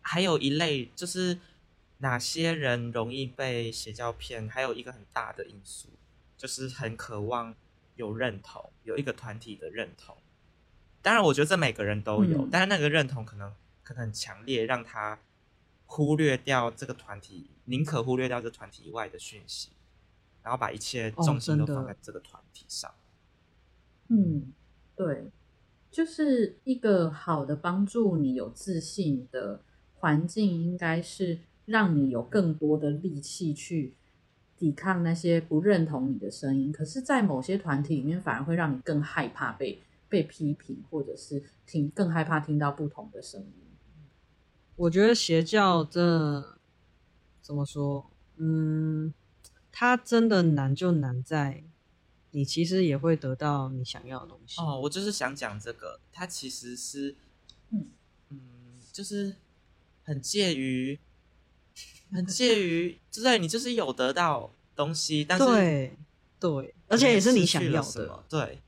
[0.00, 1.38] 还有一类就是
[1.98, 5.90] 哪些人容易被邪教骗，还有一个很大的因素
[6.38, 7.54] 就是很渴望
[7.96, 10.16] 有认同，有一个团体的认同。
[11.02, 15.18] 当然，我觉得这每个人都有，嗯、但是那个认同可能可能很强烈，让他
[15.84, 19.68] 忽略掉这个团体，宁可忽略掉这团体以外的讯息，
[20.42, 22.90] 然后把一切重心都放在这个团体上。
[22.90, 22.94] 哦、
[24.08, 24.52] 嗯。
[24.98, 25.30] 对，
[25.92, 29.60] 就是一个好的帮助你有自信的
[29.94, 33.94] 环境，应该是让你有更多的力气去
[34.56, 36.72] 抵抗那些不认同你的声音。
[36.72, 43.52] 可是，在某些团体里面，反而会让你更害怕被被批评，或者是听更害怕听到不同的声音。
[44.74, 46.58] 我觉得邪教这
[47.40, 48.10] 怎么说？
[48.36, 49.14] 嗯，
[49.70, 51.62] 它真的难就难在。
[52.30, 54.78] 你其实也会得到你想要的东西哦。
[54.80, 57.16] 我就是想讲这个，它其实是，
[57.70, 57.86] 嗯
[58.28, 58.38] 嗯，
[58.92, 59.36] 就是
[60.02, 60.98] 很介于，
[62.12, 65.96] 很介于，就在你就是有得到东西，但是对
[66.38, 68.60] 对，而且也是你想要的，对，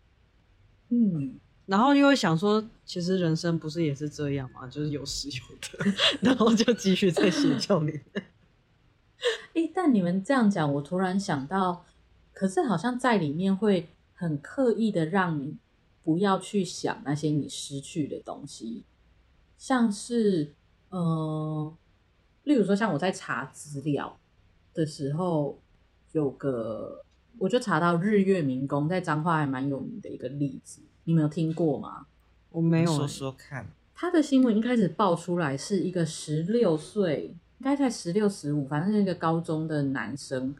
[0.88, 1.38] 嗯。
[1.66, 4.66] 然后又会想说，其实人生不是也是这样嘛？
[4.66, 8.04] 就是有失有得， 然后就继续在邪教里面。
[9.54, 11.84] 哎，但你们这样讲，我突然想到。
[12.32, 15.56] 可是好像在里面会很刻意的让你
[16.02, 18.84] 不要去想那些你失去的东西，
[19.58, 20.54] 像是
[20.88, 21.74] 呃，
[22.44, 24.18] 例如说像我在查资料
[24.72, 25.58] 的时候，
[26.12, 27.04] 有个
[27.38, 32.06] 我就查到日月明功在彰化还蛮有名的一个例子，你没有听过吗？
[32.50, 33.68] 我没有，说说看。
[33.94, 40.56] 他的新闻一开始爆出来是一个十六岁，应该在十六十五，反正是一个高中的男生。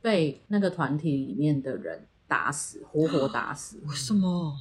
[0.00, 3.78] 被那个团体里面的人打死，活活打死。
[3.86, 4.54] 为什么？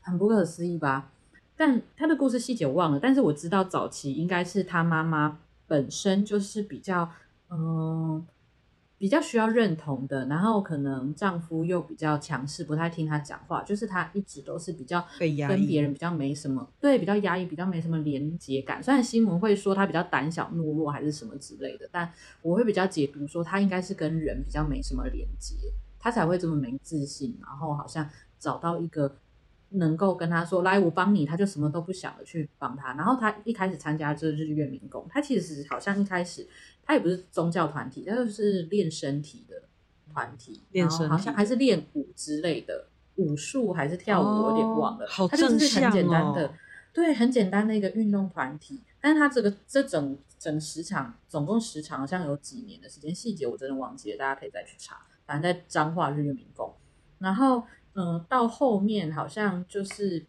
[0.00, 1.10] 很不可思议吧？
[1.56, 7.10] 但他的故事细节我忘了，但是我知道早期应该是他妈妈本身就是比较，
[7.50, 8.26] 嗯。
[9.00, 15.02] 比较需要认同的，然后可能丈夫又比较强势，不太听她讲话，就是她一直都是比较
[15.48, 18.82] 跟别人比较没什么，对，比较压抑，比较没什么连接感。
[18.82, 25.56] 虽然新闻会说她比较胆小懦弱还是什么之类的，但我会比较解读说她应该是跟人比较没什么连接，
[25.98, 28.06] 她才会这么没自信，然后好像
[28.38, 29.16] 找到一个
[29.70, 32.92] 能够跟她说来我帮你，她就什么都不想的去帮她。
[32.92, 36.46] 然后她一开始参加这日月民工，她其实好像一开始。
[36.90, 39.62] 他也不是宗教团体，他就是练身体的，
[40.12, 45.06] 团体，练然后好像还是练舞之类的，武术还是跳舞，我有点忘了。
[45.08, 46.54] 好它就是很简单的，哦、
[46.92, 48.80] 对，很简单的一个运动团体。
[49.00, 55.06] 但是它这个这整整十场，总共十场，好像有几年的时间，细节我真的忘记了，大家可以再去查。
[55.24, 56.74] 反正在彰化日月民工，
[57.20, 60.26] 然后嗯、呃，到后面好像就是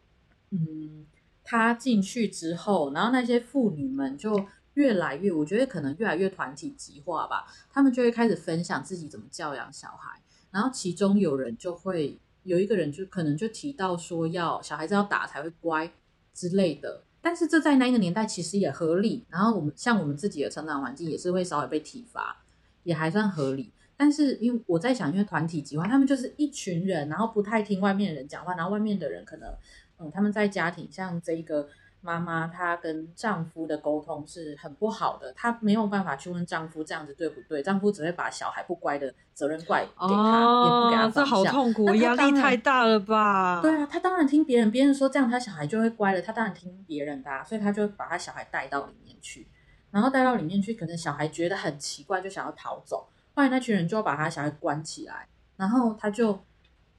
[0.51, 1.07] 嗯，
[1.43, 4.45] 他进去之后，然后那些妇女们就。
[4.75, 7.45] 越来越，我觉得可能越来越团体极化吧。
[7.69, 15.91] 他们就会开始分享自己怎么教养小孩，然后其中有人就会有一个人就可能就提到说要小孩子要打才会乖
[16.33, 17.03] 之类的。
[17.21, 19.25] 但是这在那一个年代其实也合理。
[19.29, 22.41] 然后我们像我们自己的成长环境也是会稍微被体罚，
[22.83, 23.71] 也还算合理。
[23.97, 29.53] 但是因为我在想，因为团体极化，他们就是一群人，然后不太听外面的人讲话，然后外面的人可能
[29.99, 31.67] 嗯他们在家庭像这一个。
[32.01, 41.09] 妈妈她跟丈夫的沟通是很不好的，她没有办法去问丈夫这样子对不对，丈夫只会把小孩不乖的责任怪给他，哦、也不给他。
[41.09, 43.61] 这好痛苦，压力太大了吧？
[43.61, 49.47] 对啊，他当然听别人，别人说这样他小孩就会乖了，他当然听别人的，啊，所以他就把他小孩带到里面去，
[49.91, 56.39] 然后带到里面去，可能小孩觉得很奇怪，就想要逃走，后来那群人就把他小孩关起来，然后他就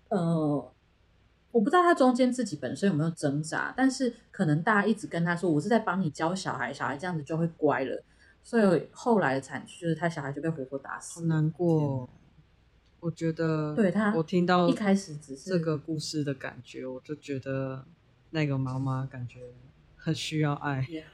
[0.08, 0.71] 呃。
[1.52, 8.02] 我不知道他中间自己本身有没有挣扎，但是可能大家一直跟他说：“我是在帮你教小孩，小孩这样子就会乖了。”
[8.42, 11.20] 所以后来的惨剧就是他小孩就被活活打死。
[11.20, 12.08] 好难过，
[13.00, 13.74] 我觉得。
[13.76, 17.84] 对他，我听到一开始只是这个故事的感觉，我就觉得
[18.30, 19.40] 那个妈妈感觉
[19.94, 21.04] 很需要爱，yeah.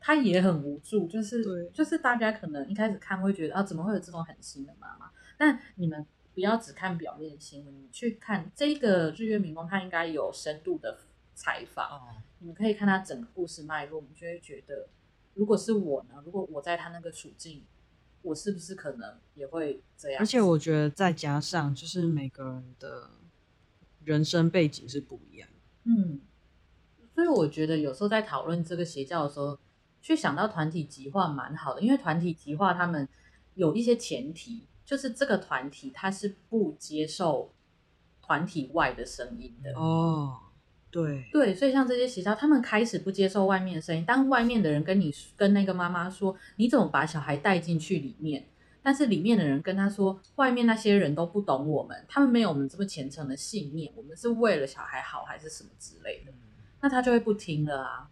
[0.00, 5.08] 他也很无助，就是对，就是大家可能一开始看会觉得啊，怎么会有这种狠心的妈妈？
[5.38, 6.04] 但你们。
[6.34, 10.98] 不要只看表面的新闻，你去看这个日月民工，他应该有深度的
[11.34, 11.86] 采访。
[11.90, 14.88] 哦，你们可以看他整个故事脉络，你就会觉得，
[15.34, 16.22] 如果是我呢？
[16.24, 17.62] 如果我在他那个处境，
[18.22, 20.20] 我是不是可能也会这样？
[20.20, 23.10] 而且我觉得再加上，就是每个人的
[24.04, 25.54] 人生背景是不一样的。
[25.84, 26.20] 嗯，
[27.14, 29.58] 所以我觉得有时候在讨论这个邪教的时候，
[30.00, 33.06] 去想到团体极化蛮好的，因为团体极化他们
[33.54, 34.64] 有一些前提。
[34.92, 37.50] 就是这个团体，他是不接受
[38.20, 40.38] 团体外的声音的哦。
[40.90, 44.04] 对对，所以像这些学校，他们开始不接受外面的声音。
[44.04, 48.46] 当外面的人跟你跟那个妈妈说：“你怎么把小孩带进去里面？”
[48.84, 56.32] 但是里面的人跟他说：“外面那些人都不懂我们，他们没有我们这么虔诚的信念，我们是为了小孩好，还是什么之类的。”
[56.82, 58.10] 那他就会不听了啊。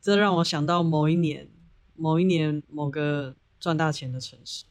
[0.00, 1.48] 这让我想到某一年，
[1.96, 4.64] 某一年某个赚大钱的城市。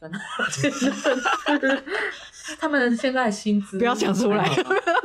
[2.58, 4.48] 他们现在薪资不要讲出来，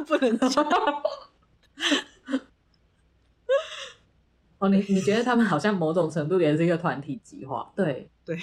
[0.08, 0.65] 不能讲。
[4.58, 7.73] 哦，你你觉得他们好像某种程度也是一个团体计划？
[7.75, 8.39] 对对。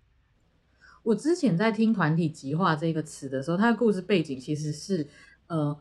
[1.02, 5.08] 我之前在听“团体极化”这个词的时候，它的故事背景其实是
[5.46, 5.80] 呃，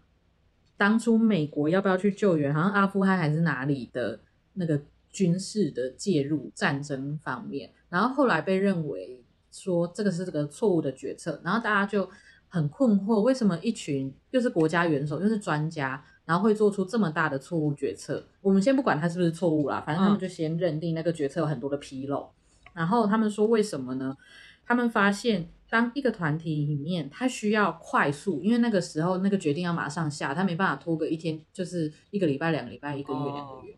[0.78, 4.22] 当初美国要不要去救援，好像阿富汗还是哪里的
[4.54, 9.25] 那个军事的介入战争方面，然后后来被认为。
[9.56, 12.08] 说这个是这个错误的决策，然后大家就
[12.50, 18.24] 很困惑，为什么一群又是国家元首又是专家，然后会做出这么大的错误决策？
[18.42, 22.30] 我们先不管他是不是错误啦，反正他们就先认定那个决策有很多的纰漏。
[22.66, 22.72] 嗯。
[22.74, 24.18] 然后他们说为什么呢？
[24.66, 33.74] 他们发现当一个团体里面，他需要快速，因为那个时候那个决定要马上下，他没办法拖个一天，就是一个礼拜、两个礼拜、一个月、两个月。
[33.74, 33.78] 哦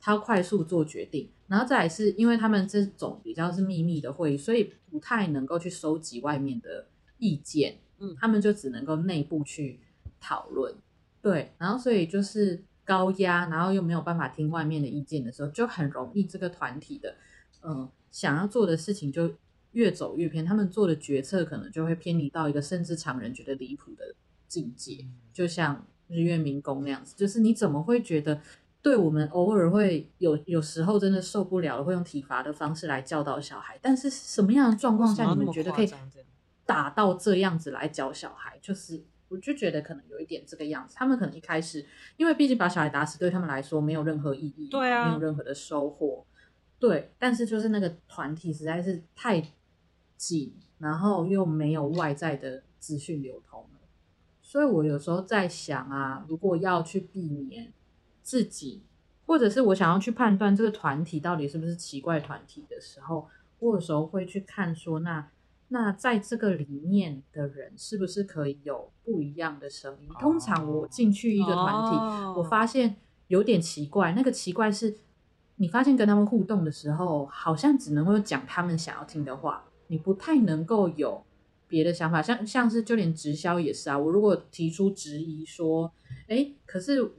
[0.00, 9.80] 他要快速做决定，然后再来是因为他们这种比较是秘密的会议，所以不太能够去收集外面的意见，嗯，他们就只能够内部去
[10.20, 10.74] 讨论，
[11.22, 17.14] 对，然后所以就是高压，然后又没有办法听外面的意见的时候，就很容易这个团体的，
[17.62, 19.32] 嗯，想要做的事情就
[19.72, 24.14] 越走越偏，他们做的决策可能就会偏离到一个甚至常人觉得离谱的
[24.46, 28.42] 境界，就像日月明功那样子，就是你怎么会觉得？
[28.80, 33.76] 对，我们偶尔会有有时候真的受不了了，会用体罚的方式来教导小孩。
[33.82, 35.90] 但是什么样的状况下你们觉得可以
[36.64, 38.56] 打到这样子来教小孩？
[38.62, 40.94] 就是我就觉得可能有一点这个样子。
[40.96, 41.84] 他们可能一开始，
[42.16, 46.24] 因为毕竟把小孩打死对他们来说没有任何意义，对啊，没有任何的收获。
[46.78, 49.42] 对，但是就是那个团体实在是太
[50.16, 53.80] 紧，然后又没有外在的资讯流通了。
[54.40, 57.72] 所以我有时候在想啊，如果要去避免。
[58.28, 58.82] 自己，
[59.24, 63.26] 或者是我想要去判断这个团体到底是不是奇怪团体的时候，
[63.58, 65.30] 我有时候会去看说，那
[65.68, 70.08] 那在这个里面的人是不是可以有不一样的声音？
[70.20, 71.96] 通常我进去一个团体，
[72.38, 72.96] 我发现
[73.28, 74.12] 有点奇怪。
[74.12, 74.98] 那个奇怪是，
[75.56, 81.24] 你发现跟他们互动的时候，好像只能够讲他们想要听的话，你不太能够有
[81.66, 83.96] 别的想法，像像是就连直销也是啊。
[83.98, 85.90] 我如果提出质疑说，
[86.28, 87.10] 哎，可是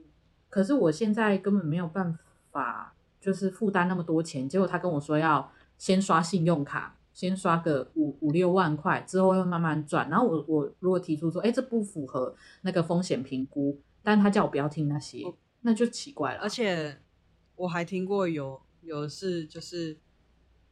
[0.50, 2.18] 可是我现在根本没有办
[2.52, 4.50] 法，就是负担那么多钱。
[4.50, 10.10] 结果他跟我说要先刷信用卡，先刷个五五六万块，之后会慢慢赚。
[10.10, 15.24] 然后我我如果提出说，哎，这不符合那个风险评估，但他叫我不要听那些，
[15.62, 16.42] 那就奇怪了。
[16.42, 17.00] 而且
[17.56, 19.98] 我还听过有有的是就是。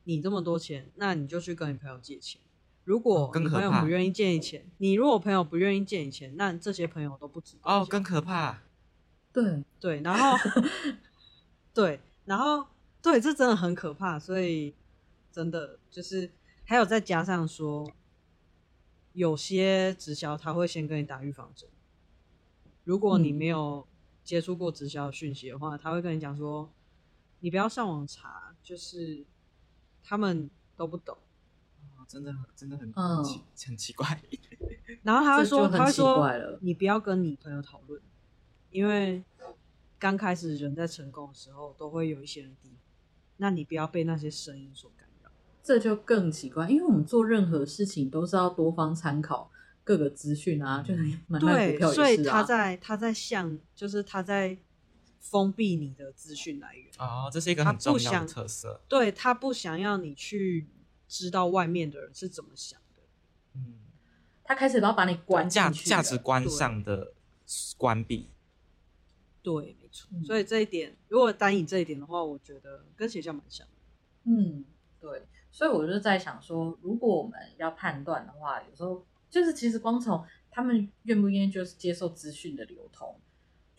[0.10, 2.40] 你这么多钱，那你就去跟你朋友借钱。
[2.86, 7.60] 如果你朋友不愿意借你钱，你如果朋友不愿意借你钱，那这些朋友都不值得。
[7.64, 8.62] 哦，更可怕。
[9.42, 10.38] 对对，然后
[11.74, 12.66] 对，然后
[13.02, 14.18] 对，这真的很可怕。
[14.18, 14.74] 所以
[15.32, 16.32] 真的就是
[16.66, 17.92] 还有再加上说，
[19.14, 21.70] 有些直销他会先跟你打预防针。
[22.84, 23.88] 如果你没有
[24.24, 26.72] 接触过直销讯息的话，他会跟你讲说，
[27.42, 29.26] 你不要上网查，就是。
[30.10, 31.18] 他们都不懂，
[31.98, 33.22] 哦、真的真的很、嗯、
[33.66, 34.22] 很奇怪。
[35.04, 36.26] 然后他会说，他会说，
[36.62, 38.02] 你不要跟你朋友讨论，
[38.70, 39.24] 因为
[40.00, 42.72] 刚开始人在成功的时候都会有一些人低，
[43.38, 45.32] 那你不要被那些声音所干扰。
[45.64, 49.52] 这就更奇怪，因为我们做任何事情都是要多方参考
[49.84, 51.88] 各个资讯啊，就是买卖股票也是啊。
[51.88, 54.58] 对，所以他在他在向，就是他在。
[55.20, 58.76] 封闭你的资讯来源哦，这是一个很重要的特色。
[58.76, 60.70] 他对他不想要你去
[61.06, 63.02] 知道外面的人是怎么想的。
[63.56, 63.74] 嗯，
[64.46, 67.12] 他开始要把你关价价值观上的
[67.76, 68.30] 关闭。
[69.48, 70.10] 对，没错。
[70.12, 73.66] 嗯，所以这一点，如果单以这一点的话，我觉得跟学校蛮像。
[74.26, 74.66] 嗯，
[75.00, 75.24] 对。
[75.52, 83.16] 所以我就在想说，如果我们要判断的话，有时候就是其实光从他们愿不愿意就是接受资讯的流通。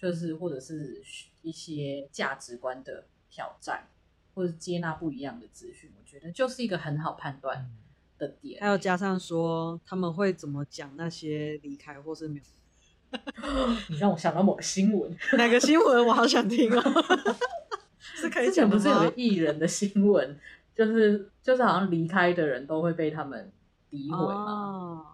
[0.00, 1.02] 就是或者是
[1.42, 3.88] 一些价值观的挑战，
[4.32, 7.68] 或者接纳不一样的资讯，我觉得就是一个很好判断
[8.16, 8.60] 的点。
[8.60, 12.44] 还有加上说他们会怎么讲那些离开或是没有，
[13.88, 16.06] 你让我想到某个新闻，哪个新闻？
[16.06, 16.82] 我好想听哦。
[18.00, 20.38] 是可以讲，不是有个艺人的新闻，
[20.74, 23.50] 就是就是好像离开的人都会被他们
[23.90, 24.44] 诋毁吗？
[24.44, 25.06] 哦，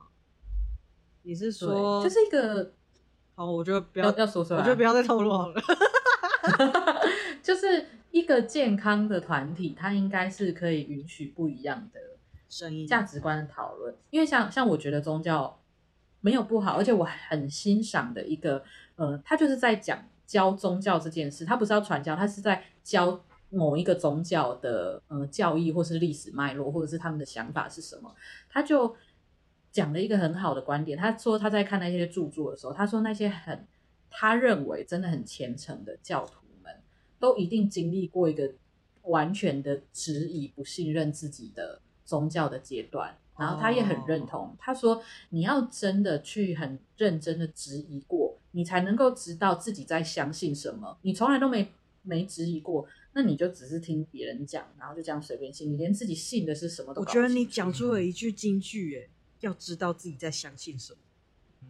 [1.23, 2.73] 你是说就是一个？
[3.35, 5.61] 好，我觉得不要要说出来，我觉得不要再透露好了。
[7.43, 12.01] 就是一个健康的团体，它应该是可以允许不一样的
[12.49, 13.95] 声音、价值观的讨论。
[14.11, 15.59] 因为像像我觉得宗教
[16.25, 18.65] 没有不好，而且我很欣赏的一个，
[18.97, 28.15] 呃，他就是在讲教宗教这件事，他不是要传教，他是在教某一个宗教的呃教义，或是历史脉络，或者是他们的想法是什么，
[28.49, 28.97] 他就。
[29.75, 33.67] 讲了一个很好的观点，他说他在看那些著作的时候，他说那些很
[34.09, 36.73] 他认为真的很虔诚的教徒们，
[37.19, 38.49] 都一定经历过一个
[39.03, 43.19] 完全的质疑、不信任自己的宗教的阶段。
[43.37, 50.99] 然后他也很认同，哦、他说你要真的去很认真的质疑过，你才能够知道自己在相信什么。
[51.03, 51.73] 你从来都没
[52.03, 57.01] 没质疑过，那你就只是听别人讲，然后就这样随便信，你连自己信的是什么都。
[57.01, 59.09] 我觉得你讲出了一句金句，哎。
[59.41, 60.99] 要知道自己在相信什么，
[61.61, 61.69] 嗯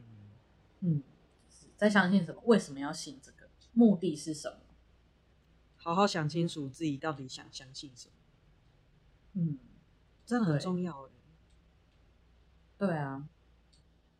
[0.82, 1.02] 嗯，
[1.76, 2.40] 在相信什么？
[2.44, 3.48] 为什么要信这个？
[3.72, 4.58] 目的是什么？
[5.74, 8.12] 好好想清楚自己到底想相信什么。
[9.32, 9.58] 嗯，
[10.24, 11.10] 真的很重要。
[12.78, 13.26] 对啊，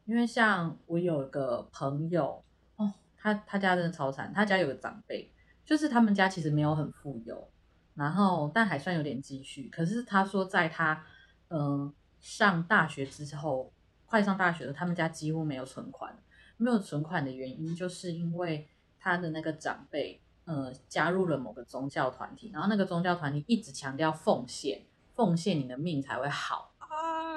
[0.05, 2.43] 因为像我有个朋友
[2.77, 5.33] 哦，他他家真的超惨，他家有个长辈，
[5.65, 7.51] 就是他们家其实没有很富有，
[7.95, 9.69] 然后但还算有点积蓄。
[9.69, 11.05] 可是他说，在他
[11.49, 11.93] 嗯。
[12.21, 13.71] 上大学之后，
[14.07, 16.17] 快上大学了，他们家几乎没有存款。
[16.57, 18.67] 没有存款的原因，就是因为
[18.99, 26.73] 他的那个长辈，呃，加入了某个宗教团体，然后那个宗教团体一直强调奉献，奉献你的命才会好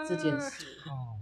[0.07, 0.65] 这件事。
[0.89, 1.15] 哦，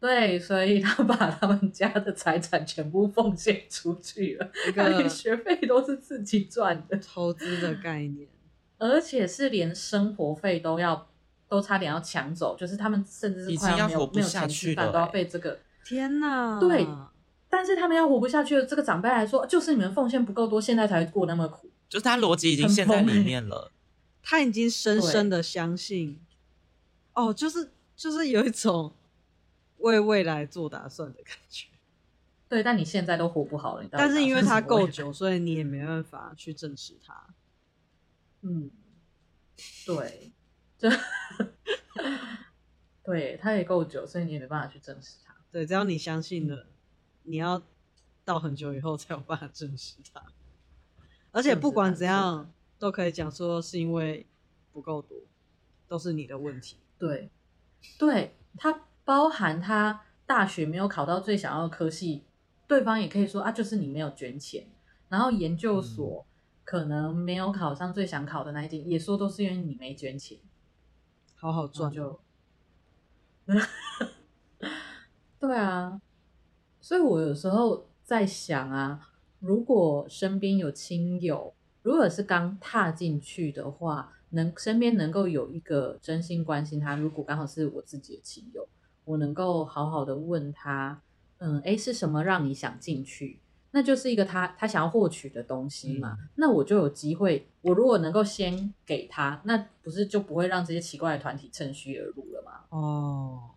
[0.00, 8.28] 对，所以他把他们家的财产全部奉献出去了，一 个连学费都是自己赚的，投资的概念，
[8.78, 11.08] 而且是连生活费都要。
[11.48, 16.58] 都差点要抢走，就是他们甚至是快要没有没有钱吃饭，都要被这个天哪！
[16.58, 16.88] 对，
[17.50, 18.64] 但是他们要活不下去了。
[18.64, 21.68] 这个长辈来说，就是你们奉献不够多，现在才过那么苦。
[21.90, 23.70] 就是他逻辑已经陷在里面了，
[24.22, 26.18] 他已经深深的相信。
[27.12, 27.72] 哦，就是
[28.02, 28.92] 就是有一种
[29.78, 31.68] 为未来做打算的感觉。
[32.48, 37.32] 对，但你现在都活不好了，但是因为它够久，所以你也没办法去证实它。
[38.40, 38.72] 嗯，
[39.86, 40.32] 对。
[43.04, 45.36] 对，它也够久，所以你也没办法去证实它。
[45.52, 46.66] 对，只要你相信了，
[47.22, 47.62] 你要
[48.24, 50.20] 到很久以后才有办法证实它。
[51.30, 54.26] 而且不管怎样，都可以讲说是因为
[54.72, 55.16] 不够多，
[55.86, 56.78] 都是你的问题。
[56.98, 57.30] 对，
[57.98, 62.24] 对他包含他大学没有考到最想要的科系，
[62.66, 64.66] 对方也可以说啊，就是你没有捐钱。
[65.08, 66.24] 然后研究所
[66.64, 70.38] 可能没有考上最想考的那一间，也说都是因为你没捐钱，
[71.34, 72.20] 好好赚就。
[75.38, 76.00] 对啊，
[76.80, 79.10] 所以我有时候在想啊，
[79.40, 81.52] 如果身边有亲友，
[81.82, 88.68] 如果是刚踏进去的话，能身边能够有一个真心关心他，如果刚好是我自己的亲友，
[89.04, 91.00] 我能够好好的问他，
[91.38, 93.38] 嗯，诶，是什么让你想进去？
[93.74, 97.48] 那就是一个他他想要获取的东西嘛，嗯、那我就有机会。
[97.62, 102.64] 我如果能够先给他，那不是就不会让这些奇怪的团体趁虚而入了吗？
[102.68, 103.50] 哦，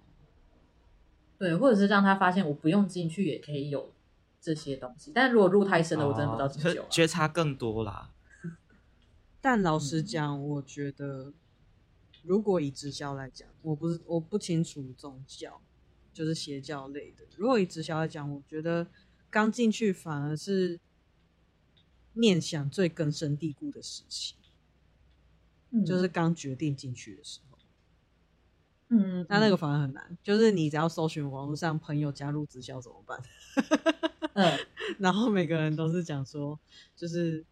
[1.38, 3.92] 对，或者是让他发现我不用进去也可以有
[4.40, 5.12] 这些东西。
[5.14, 6.86] 但如果入太深了，哦、我真的不知道怎么救。
[6.90, 8.12] 觉察更多啦。
[9.46, 11.32] 但老实讲，我觉得
[12.24, 15.62] 如果以直销来讲，我不是我不清楚宗教
[16.12, 17.24] 就是邪教类的。
[17.38, 18.88] 如果以直销来讲，我觉得。
[19.30, 20.80] 刚进去反而是
[22.14, 24.36] 念想最根深蒂固的时期，
[25.72, 27.58] 嗯，就是刚决定进去的时候，
[28.88, 33.22] 嗯，那那个反而很难，就是你只要搜寻网络上朋友加入直销怎么办？
[34.36, 34.58] 嗯，
[35.00, 36.58] 然后每个人都是讲说，
[36.96, 37.46] 就是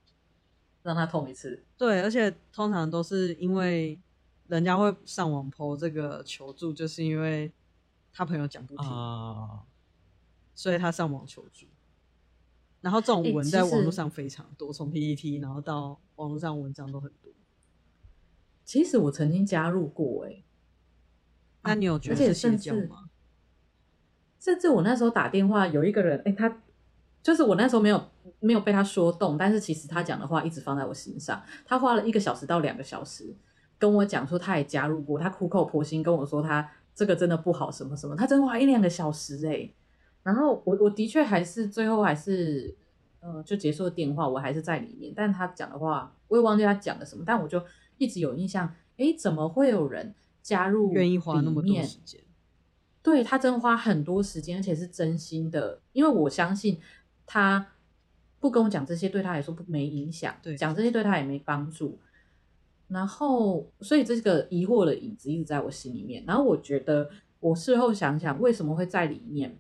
[0.84, 4.00] 让他痛一次，对，而且通常都是因为
[4.48, 7.52] 人家会上网 po 这个求助，就是因为
[8.12, 9.64] 他朋友讲不听啊。
[10.56, 11.66] 所以他上网求助，
[12.80, 17.32] 然后这种文在网络上非常多，从 PPT 然后到网络上文章都很多。
[18.64, 20.44] 其实我曾经加入过，哎，
[21.64, 23.10] 那你有觉得是邪教吗？
[24.40, 26.62] 甚至我那时候打电话，有一个人，哎，他
[27.24, 28.00] 就是我那时候没有
[28.40, 31.42] 没有被他说动，但是其实他讲的话一直放在我心上。
[31.66, 33.34] 他花了一个小时到两个小时
[33.80, 39.70] 跟我讲说他也加入过，他苦口婆心跟我说他这个真的不好，什么什么，他真的花一两个小时，哎。
[40.22, 42.74] 然后我我的确还是最后还是，
[43.20, 45.12] 呃，就结束了电话，我还是在里面。
[45.14, 47.62] 但他讲的话，我也忘记他讲了什么，但我就
[47.98, 48.74] 一直有印象。
[48.98, 50.94] 诶，怎么会有人加入？
[50.94, 52.22] 愿意花那么多时间？
[53.02, 55.82] 对，他真花很多时间，而且是真心的。
[55.92, 56.80] 因为我相信
[57.26, 57.74] 他
[58.40, 60.36] 不跟我讲这些，对他来说不没影响。
[60.42, 62.00] 对，讲这些对他也没帮助。
[62.90, 66.24] 然后，所以这个疑惑的影子一直在我心里面。
[66.28, 67.10] 然后我觉得，
[67.40, 69.58] 我事后想想，为什么会在里面？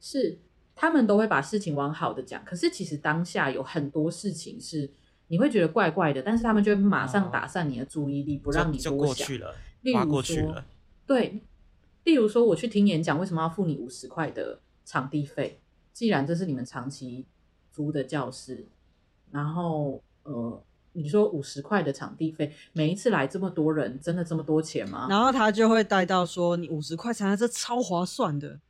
[0.00, 0.38] 是，
[0.74, 4.90] 他们都会把事情往好的讲，可是其实当下有很多事情是
[5.28, 8.96] 你会觉得怪怪的，但是他们就会马上打散你的注意力，不让你多想。
[8.96, 9.54] 过去了，
[9.94, 10.64] 划过去了。
[11.06, 11.40] 对，
[12.02, 15.61] 例如说我去听演讲，为什么要付你五十块的场地费？
[15.92, 17.26] 既然这是你们长期
[17.70, 18.66] 租的教室，
[19.30, 20.62] 然后呃，
[20.92, 25.06] 你说五十块的场地费，每一次来这么多人，真的这么多钱吗？
[25.08, 28.60] 然后他就会带到说，你五十块才来，这超划算的。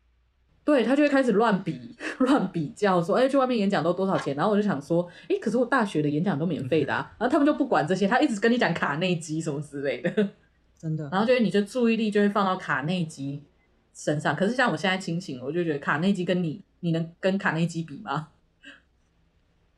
[0.64, 10.28] 对，他就会开始乱比、 乱比较，说：“哎，去外面演讲都多少钱？”然后我就想说：“哎，可是我大学的演讲都免费的啊！”然后他们就不管这些，他一直跟你讲卡内基什么之类的，
[10.78, 11.08] 真的。
[11.10, 13.42] 然后就是你的注意力就会放到卡内基
[13.92, 14.36] 身上。
[14.36, 18.30] 可是像我现在清醒，我就觉得卡内基跟你，你能跟卡内基比吗？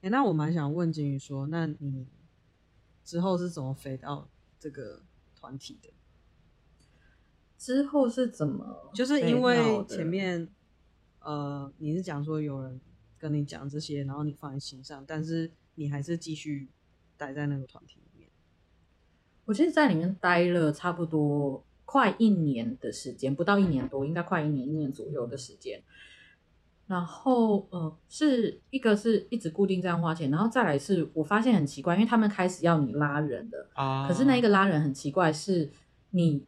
[0.03, 2.07] 哎， 那我蛮想问金鱼说，那你
[3.05, 4.29] 之后是怎么飞到
[4.59, 5.03] 这个
[5.35, 5.91] 团体的？
[7.57, 8.91] 之后是怎么？
[8.93, 10.49] 就是因为前面。
[11.27, 12.79] 呃，你是讲说有人
[13.19, 16.69] 跟你讲这些，然后你放在心上，但是你还是继续
[17.17, 18.29] 待在那个团体里面。
[19.47, 25.83] 我其实在里面待了差不多快一年的时间，不到一年多，应该快一年，一年左右的时间。
[26.87, 35.71] 然后呃，是一个是一直固定这样花钱，然后再来是我发现很奇怪，因为他们开始要你拉人的啊，可是那一个拉人很奇怪，是
[36.11, 36.47] 你。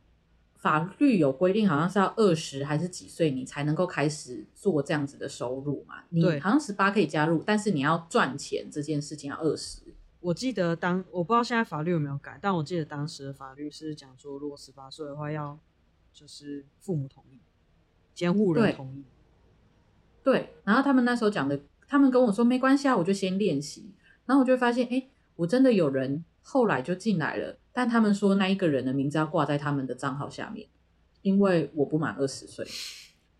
[0.59, 6.03] 法律有规定，好像是要二十还是几岁，你才能够开始做这样子的收入嘛？
[6.09, 9.83] 你好像十八可以加入，但是你要赚钱这件事情要二十。
[10.19, 15.57] 我记得当我不知道现在法律有没有改，但我记得当时的法律是讲说，如果十八岁的话，要
[16.13, 17.39] 就是父母同意，
[18.13, 19.05] 监护人同意。
[20.27, 20.53] 对。
[20.65, 21.57] 然后他们那时候讲的，
[21.87, 23.95] 他们跟我说没关系啊，我就先练习。
[24.25, 25.07] 然后我就发现，哎，
[25.37, 27.57] 我真的有人后来就进来了。
[27.73, 30.67] 但他们说那一个人的名字要挂在他们的账号下面，
[31.23, 32.67] 因为我不满二十岁。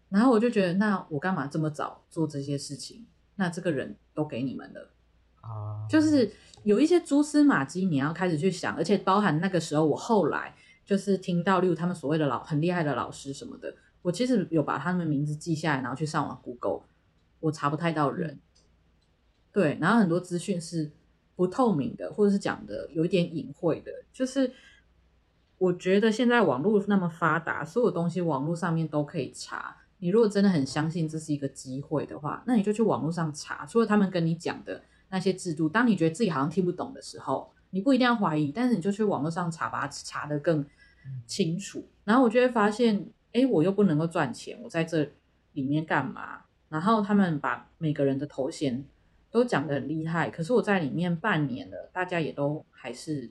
[0.09, 3.05] 然后我就觉得，那我干嘛这么早做这些事情？
[3.35, 4.91] 那这个人都给你们了
[5.41, 6.31] 啊，就是
[6.63, 13.75] 有一些蛛丝马迹，你要开始去想，而且包含那个时候，我后来就是听到，例如他们所谓的老很厉害的老师什么的，
[14.07, 16.83] 我其实有把他们名字记下来，然后去上网 Google，
[17.41, 18.39] 我查不太到人。
[19.51, 20.93] 对，然后很多资讯是。
[21.39, 24.51] 不透明的，或者是讲的有一点隐晦的，就是
[25.59, 29.77] 我觉得现在网络那么发达，所有东西网络上面都可以查。
[29.99, 33.67] 你如果真的很相信这是一个机会的话，那你就去网络上查。
[33.67, 40.65] 除了他们跟你讲的那些制度，当你觉得自己好像听不懂的时候，你不一定要怀疑，但是你就去网络上查，把它查得更
[41.27, 41.87] 清楚。
[42.05, 43.07] 然后我就会发现，
[43.37, 45.07] 哎，我又不能够赚钱，我在这
[45.53, 46.41] 里面干嘛？
[46.69, 48.85] 然后他们把每个人的头衔
[49.31, 53.31] 都讲得很厉害，可是我在里面半年了，大家也都还是。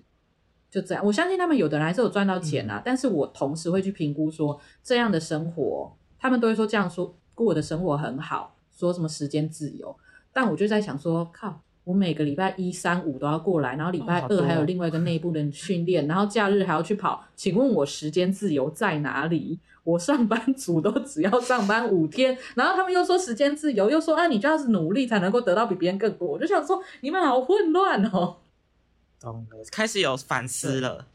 [0.67, 2.79] 就这样，我相信他们有的人还是有赚到钱啊。
[2.79, 9.97] 嗯、但是我同时会去评估说，这样的生活，他们都会说这样说过的生活很好，说什么时间自由。
[10.33, 17.23] 但我就在想说，靠，我每个礼拜一、三、五都要过来，然后礼拜二还有另外一个内部的训练，哦、然后假日还要去跑。
[17.35, 19.59] 请问我时间自由在哪里？
[19.83, 26.27] 我上班族都只要上班五天，然后他们又说时间自由，又说啊，你就要是努力才能够得到比别人更多。
[26.27, 28.37] 我就想说，你们好混乱哦。
[29.19, 31.05] 懂了，开始有反思了。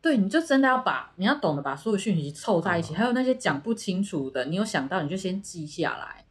[0.00, 6.24] 对，你就真的要把你要懂得把所有讯息凑在一起，还有那些讲不清楚的，你有想到你就先记下来，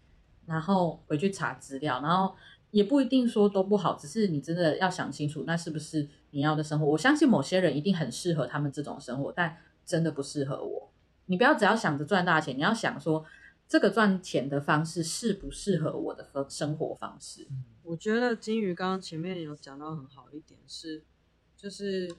[0.46, 2.34] 然后回去查资料，然后
[2.72, 6.86] 也不一定说都不好，只是你真的要想清楚，那是不是你要的生活？
[6.86, 10.92] 我相信某些人一定很适合他们这种生活，但真的不适合我。
[11.26, 13.26] 你不要只要想着赚大钱，你要想说
[13.68, 17.48] 这个赚钱的方式适不适合我的生活方式。
[17.84, 21.04] 我觉得金鱼刚刚前面有讲到很好一点是，
[21.56, 22.14] 就是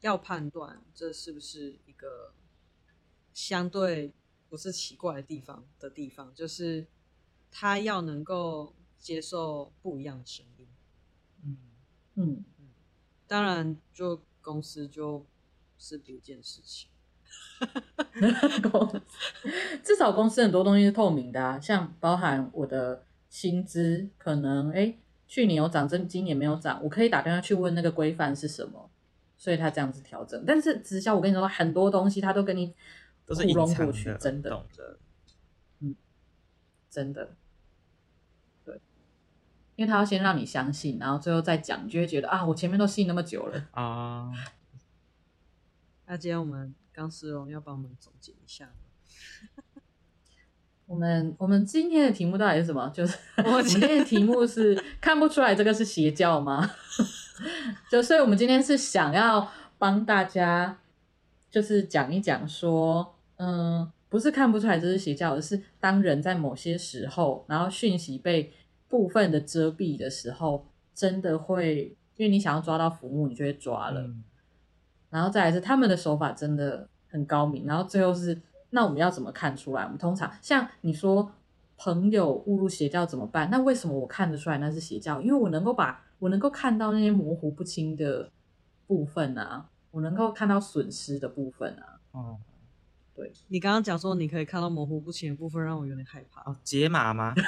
[0.00, 2.32] 要判断这是不是一个
[3.32, 4.12] 相对
[4.48, 6.86] 不是奇怪的地方的地方，就是
[7.50, 10.66] 他要能够接受不一样的声音。
[11.44, 11.58] 嗯
[12.14, 12.68] 嗯嗯，
[13.26, 15.26] 当然，就公司就
[15.76, 16.88] 是别一件事情。
[19.84, 23.04] 至少公司很多东西是透明的啊，像包含我的。
[23.32, 24.94] 薪资可能哎，
[25.26, 28.90] 去年有涨，这今年没有涨，我可以打电话去问那个规范是什么，
[29.38, 30.44] 所以他这样子调整。
[30.46, 32.74] 但是直销，我跟你说，很多东西他都跟你
[33.24, 34.66] 都是隐藏的，真的，
[35.80, 35.96] 嗯，
[36.90, 37.34] 真的，对，
[39.82, 44.30] 因为他要先让你相信，然后最后再讲，你就会觉得啊，我前面都信那么久了啊。
[46.06, 48.70] 那今天我们钢丝绒要帮我们总结一下。
[50.86, 52.88] 我们我们今天的题目到底是什么？
[52.90, 56.70] 就是我今天的题目是看不出来这个是邪教吗？
[57.90, 60.78] 就所以，我们今天是想要帮大家，
[61.50, 68.52] 就是讲一讲说，嗯，不是看不出来这是邪教，而是当人在某些时候，然后讯息被
[68.92, 74.02] 部分的遮蔽的时候，真的会，因为你想要抓到浮木，你就会抓了。
[74.02, 74.22] 嗯、
[75.08, 78.38] 然后再来是他们的手法真的很高明，然后最后是。
[78.74, 79.82] 那我们要怎么看出来？
[79.82, 81.30] 我们通常像你说
[81.76, 83.50] 朋友误入邪教怎么办？
[83.50, 85.20] 那为什么我看得出来那是邪教？
[85.20, 88.30] 因为我能够把我能够看到那些模糊不清的
[88.86, 92.00] 部分啊，我能够看到损失的部分啊。
[92.12, 92.38] 哦，
[93.14, 96.40] 对，你刚刚讲说你可以看到模糊不清的部分，让我有点害怕。
[96.50, 97.34] 哦，解码吗？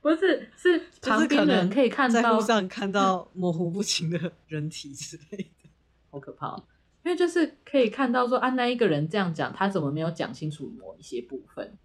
[0.00, 5.68] 不是，是旁边的人可以看到，在路上看到模糊不清的人体之类的，
[6.10, 6.56] 好可怕。
[7.02, 11.76] 因为就是可以看到说啊，那一个人这样讲，他怎么没有讲清楚某一些部分，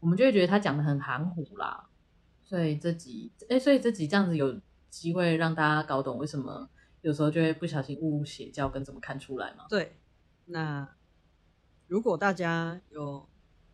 [0.00, 1.86] 我们就会觉得他讲的很含糊啦。
[2.44, 4.60] 所以这集，哎，所以这集这样子有
[4.90, 6.68] 机会让大家搞懂为什么
[7.00, 9.64] 有时候就会不小心误入邪教跟怎么看出来嘛。
[9.68, 9.96] 对，
[10.46, 10.88] 那
[11.92, 13.28] 如果大家有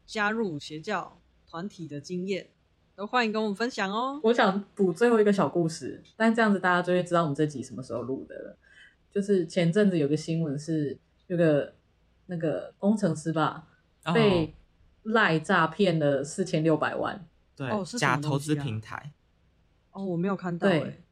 [0.04, 2.48] 加入邪教团体的经验，
[2.96, 4.18] 都欢迎跟我们分享哦。
[4.24, 8.58] 我想补最后一个小故事，但这样子大家就会知道我们这集什么时候录的了。
[9.08, 10.98] 就是前阵子有个新闻是，
[11.28, 11.72] 有个
[12.26, 13.68] 那个工程师吧，
[14.12, 14.52] 被
[15.04, 17.24] 赖诈骗了四千六百万。
[17.54, 19.12] 对，假投资平台。
[19.92, 20.68] 哦，我没有看到。
[20.68, 21.04] 对。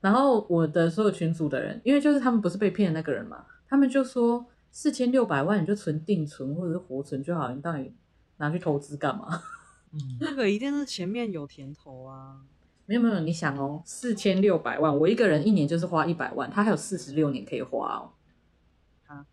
[0.00, 7.92] 然后我的所有群组的人，因为就是他们不是被骗的那个人嘛，他们就说四千六百万你就存定存或者是活存就好，你到底
[8.36, 9.42] 拿去投资干嘛？
[9.92, 12.42] 嗯，那个一定是前面有甜头啊。
[12.86, 18.12] 没有没有，你想哦，四千六百万，我一个人一年就是花一百万，他还有四十六年可以花哦。
[19.06, 19.26] 啊，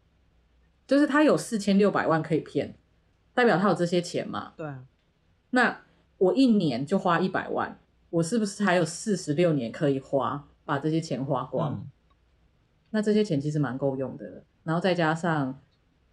[0.86, 2.78] 就是他有四千六百万可以骗，
[3.34, 4.54] 代表他有这些钱嘛？
[4.58, 4.70] 对。
[5.52, 5.86] 那
[6.18, 7.80] 我一年就花一百万，
[8.10, 11.76] 我是不是还有四十六年可以花，把这些钱花光？
[11.76, 11.92] 嗯、
[12.90, 15.57] 那这些钱其实蛮够用的，然后再加上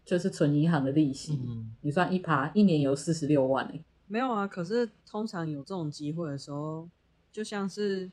[0.05, 3.83] 就是存银行的利息，嗯、你算一趴，一年有四十六万哎。
[4.07, 6.89] 没有啊，可是通常有这种机会的时候。
[7.33, 8.11] 就像是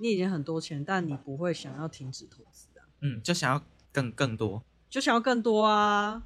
[0.00, 2.82] 你已经很多钱，但你不会想要停止投资啊。
[3.00, 6.20] 嗯，就想要更更多，就想要更多啊。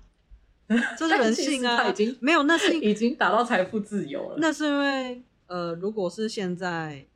[0.97, 1.87] 这是人性啊。
[1.87, 4.37] 已经没有，那是已经达到财富自由了。
[4.39, 7.07] 那是因为呃，如果是现在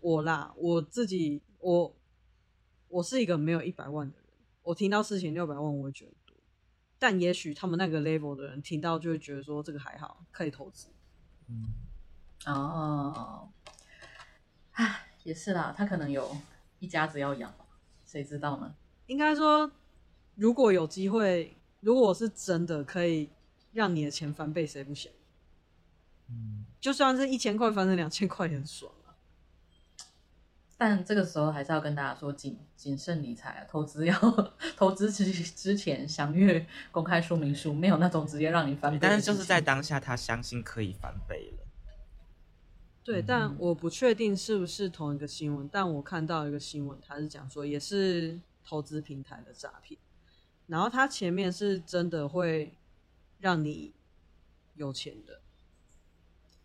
[0.00, 1.94] 我啦，我自己我
[2.88, 4.27] 我是一个没有一百万的人，
[4.68, 6.36] 我听到四千六百万，我会觉得多，
[6.98, 10.88] 但也许他们那个 level 的人听到就会觉得说这个还好，可以投资。
[11.48, 11.72] 嗯，
[12.44, 13.48] 哦，
[14.72, 16.36] 唉，也是啦，他可能有
[16.80, 17.54] 一家子要养，
[18.04, 18.74] 谁知道呢？
[19.06, 19.72] 应该说，
[20.34, 23.30] 如果有机会，如果是真的可以
[23.72, 25.10] 让你的钱翻倍，谁不想？
[26.28, 28.97] 嗯，就算是一千块翻成两千块也很爽啊。
[30.78, 34.14] 但这个时候还是要跟大家说谨谨慎理财啊，投资要
[34.76, 38.98] 投资之之前详阅公开说明书，没有那种直接让你翻倍。
[39.02, 41.66] 但是就是在当下，他相信可以翻倍了。
[43.04, 48.40] 对，但我不确定是不是同一个新闻，但我看到一个新闻，他是讲说也是。
[48.70, 49.98] 投资平台的诈骗，
[50.66, 52.74] 然后他前面是真的会
[53.38, 53.94] 让你
[54.74, 55.40] 有钱的，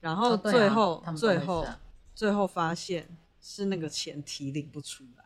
[0.01, 1.66] 然后最后、哦啊、最后
[2.14, 3.07] 最后发现
[3.43, 5.25] 是那个钱提领不出来，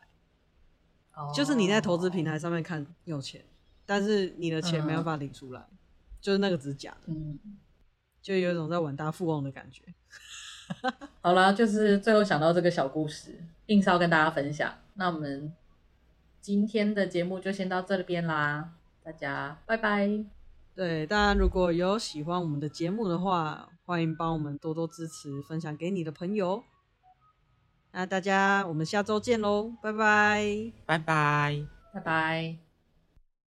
[1.14, 3.42] 哦、就是你在投资平台上面看有钱，
[3.86, 5.78] 但是你的钱没办法领出来，嗯、
[6.20, 7.38] 就是那个只是假的，嗯，
[8.20, 9.82] 就有一种在玩大富翁的感觉。
[11.22, 14.74] 好了，就是最后想到这个小故事，硬是要跟大家分享。
[14.94, 15.54] 那我们。
[16.40, 20.08] 今天的节目就先到这边啦，大家拜拜。
[20.74, 26.62] 对，大家如果有喜欢我们的节目的话，欢迎帮我们多多支持，分享给你的朋友。
[27.92, 32.67] 那大家，我们下周见喽，拜拜，拜拜，拜拜。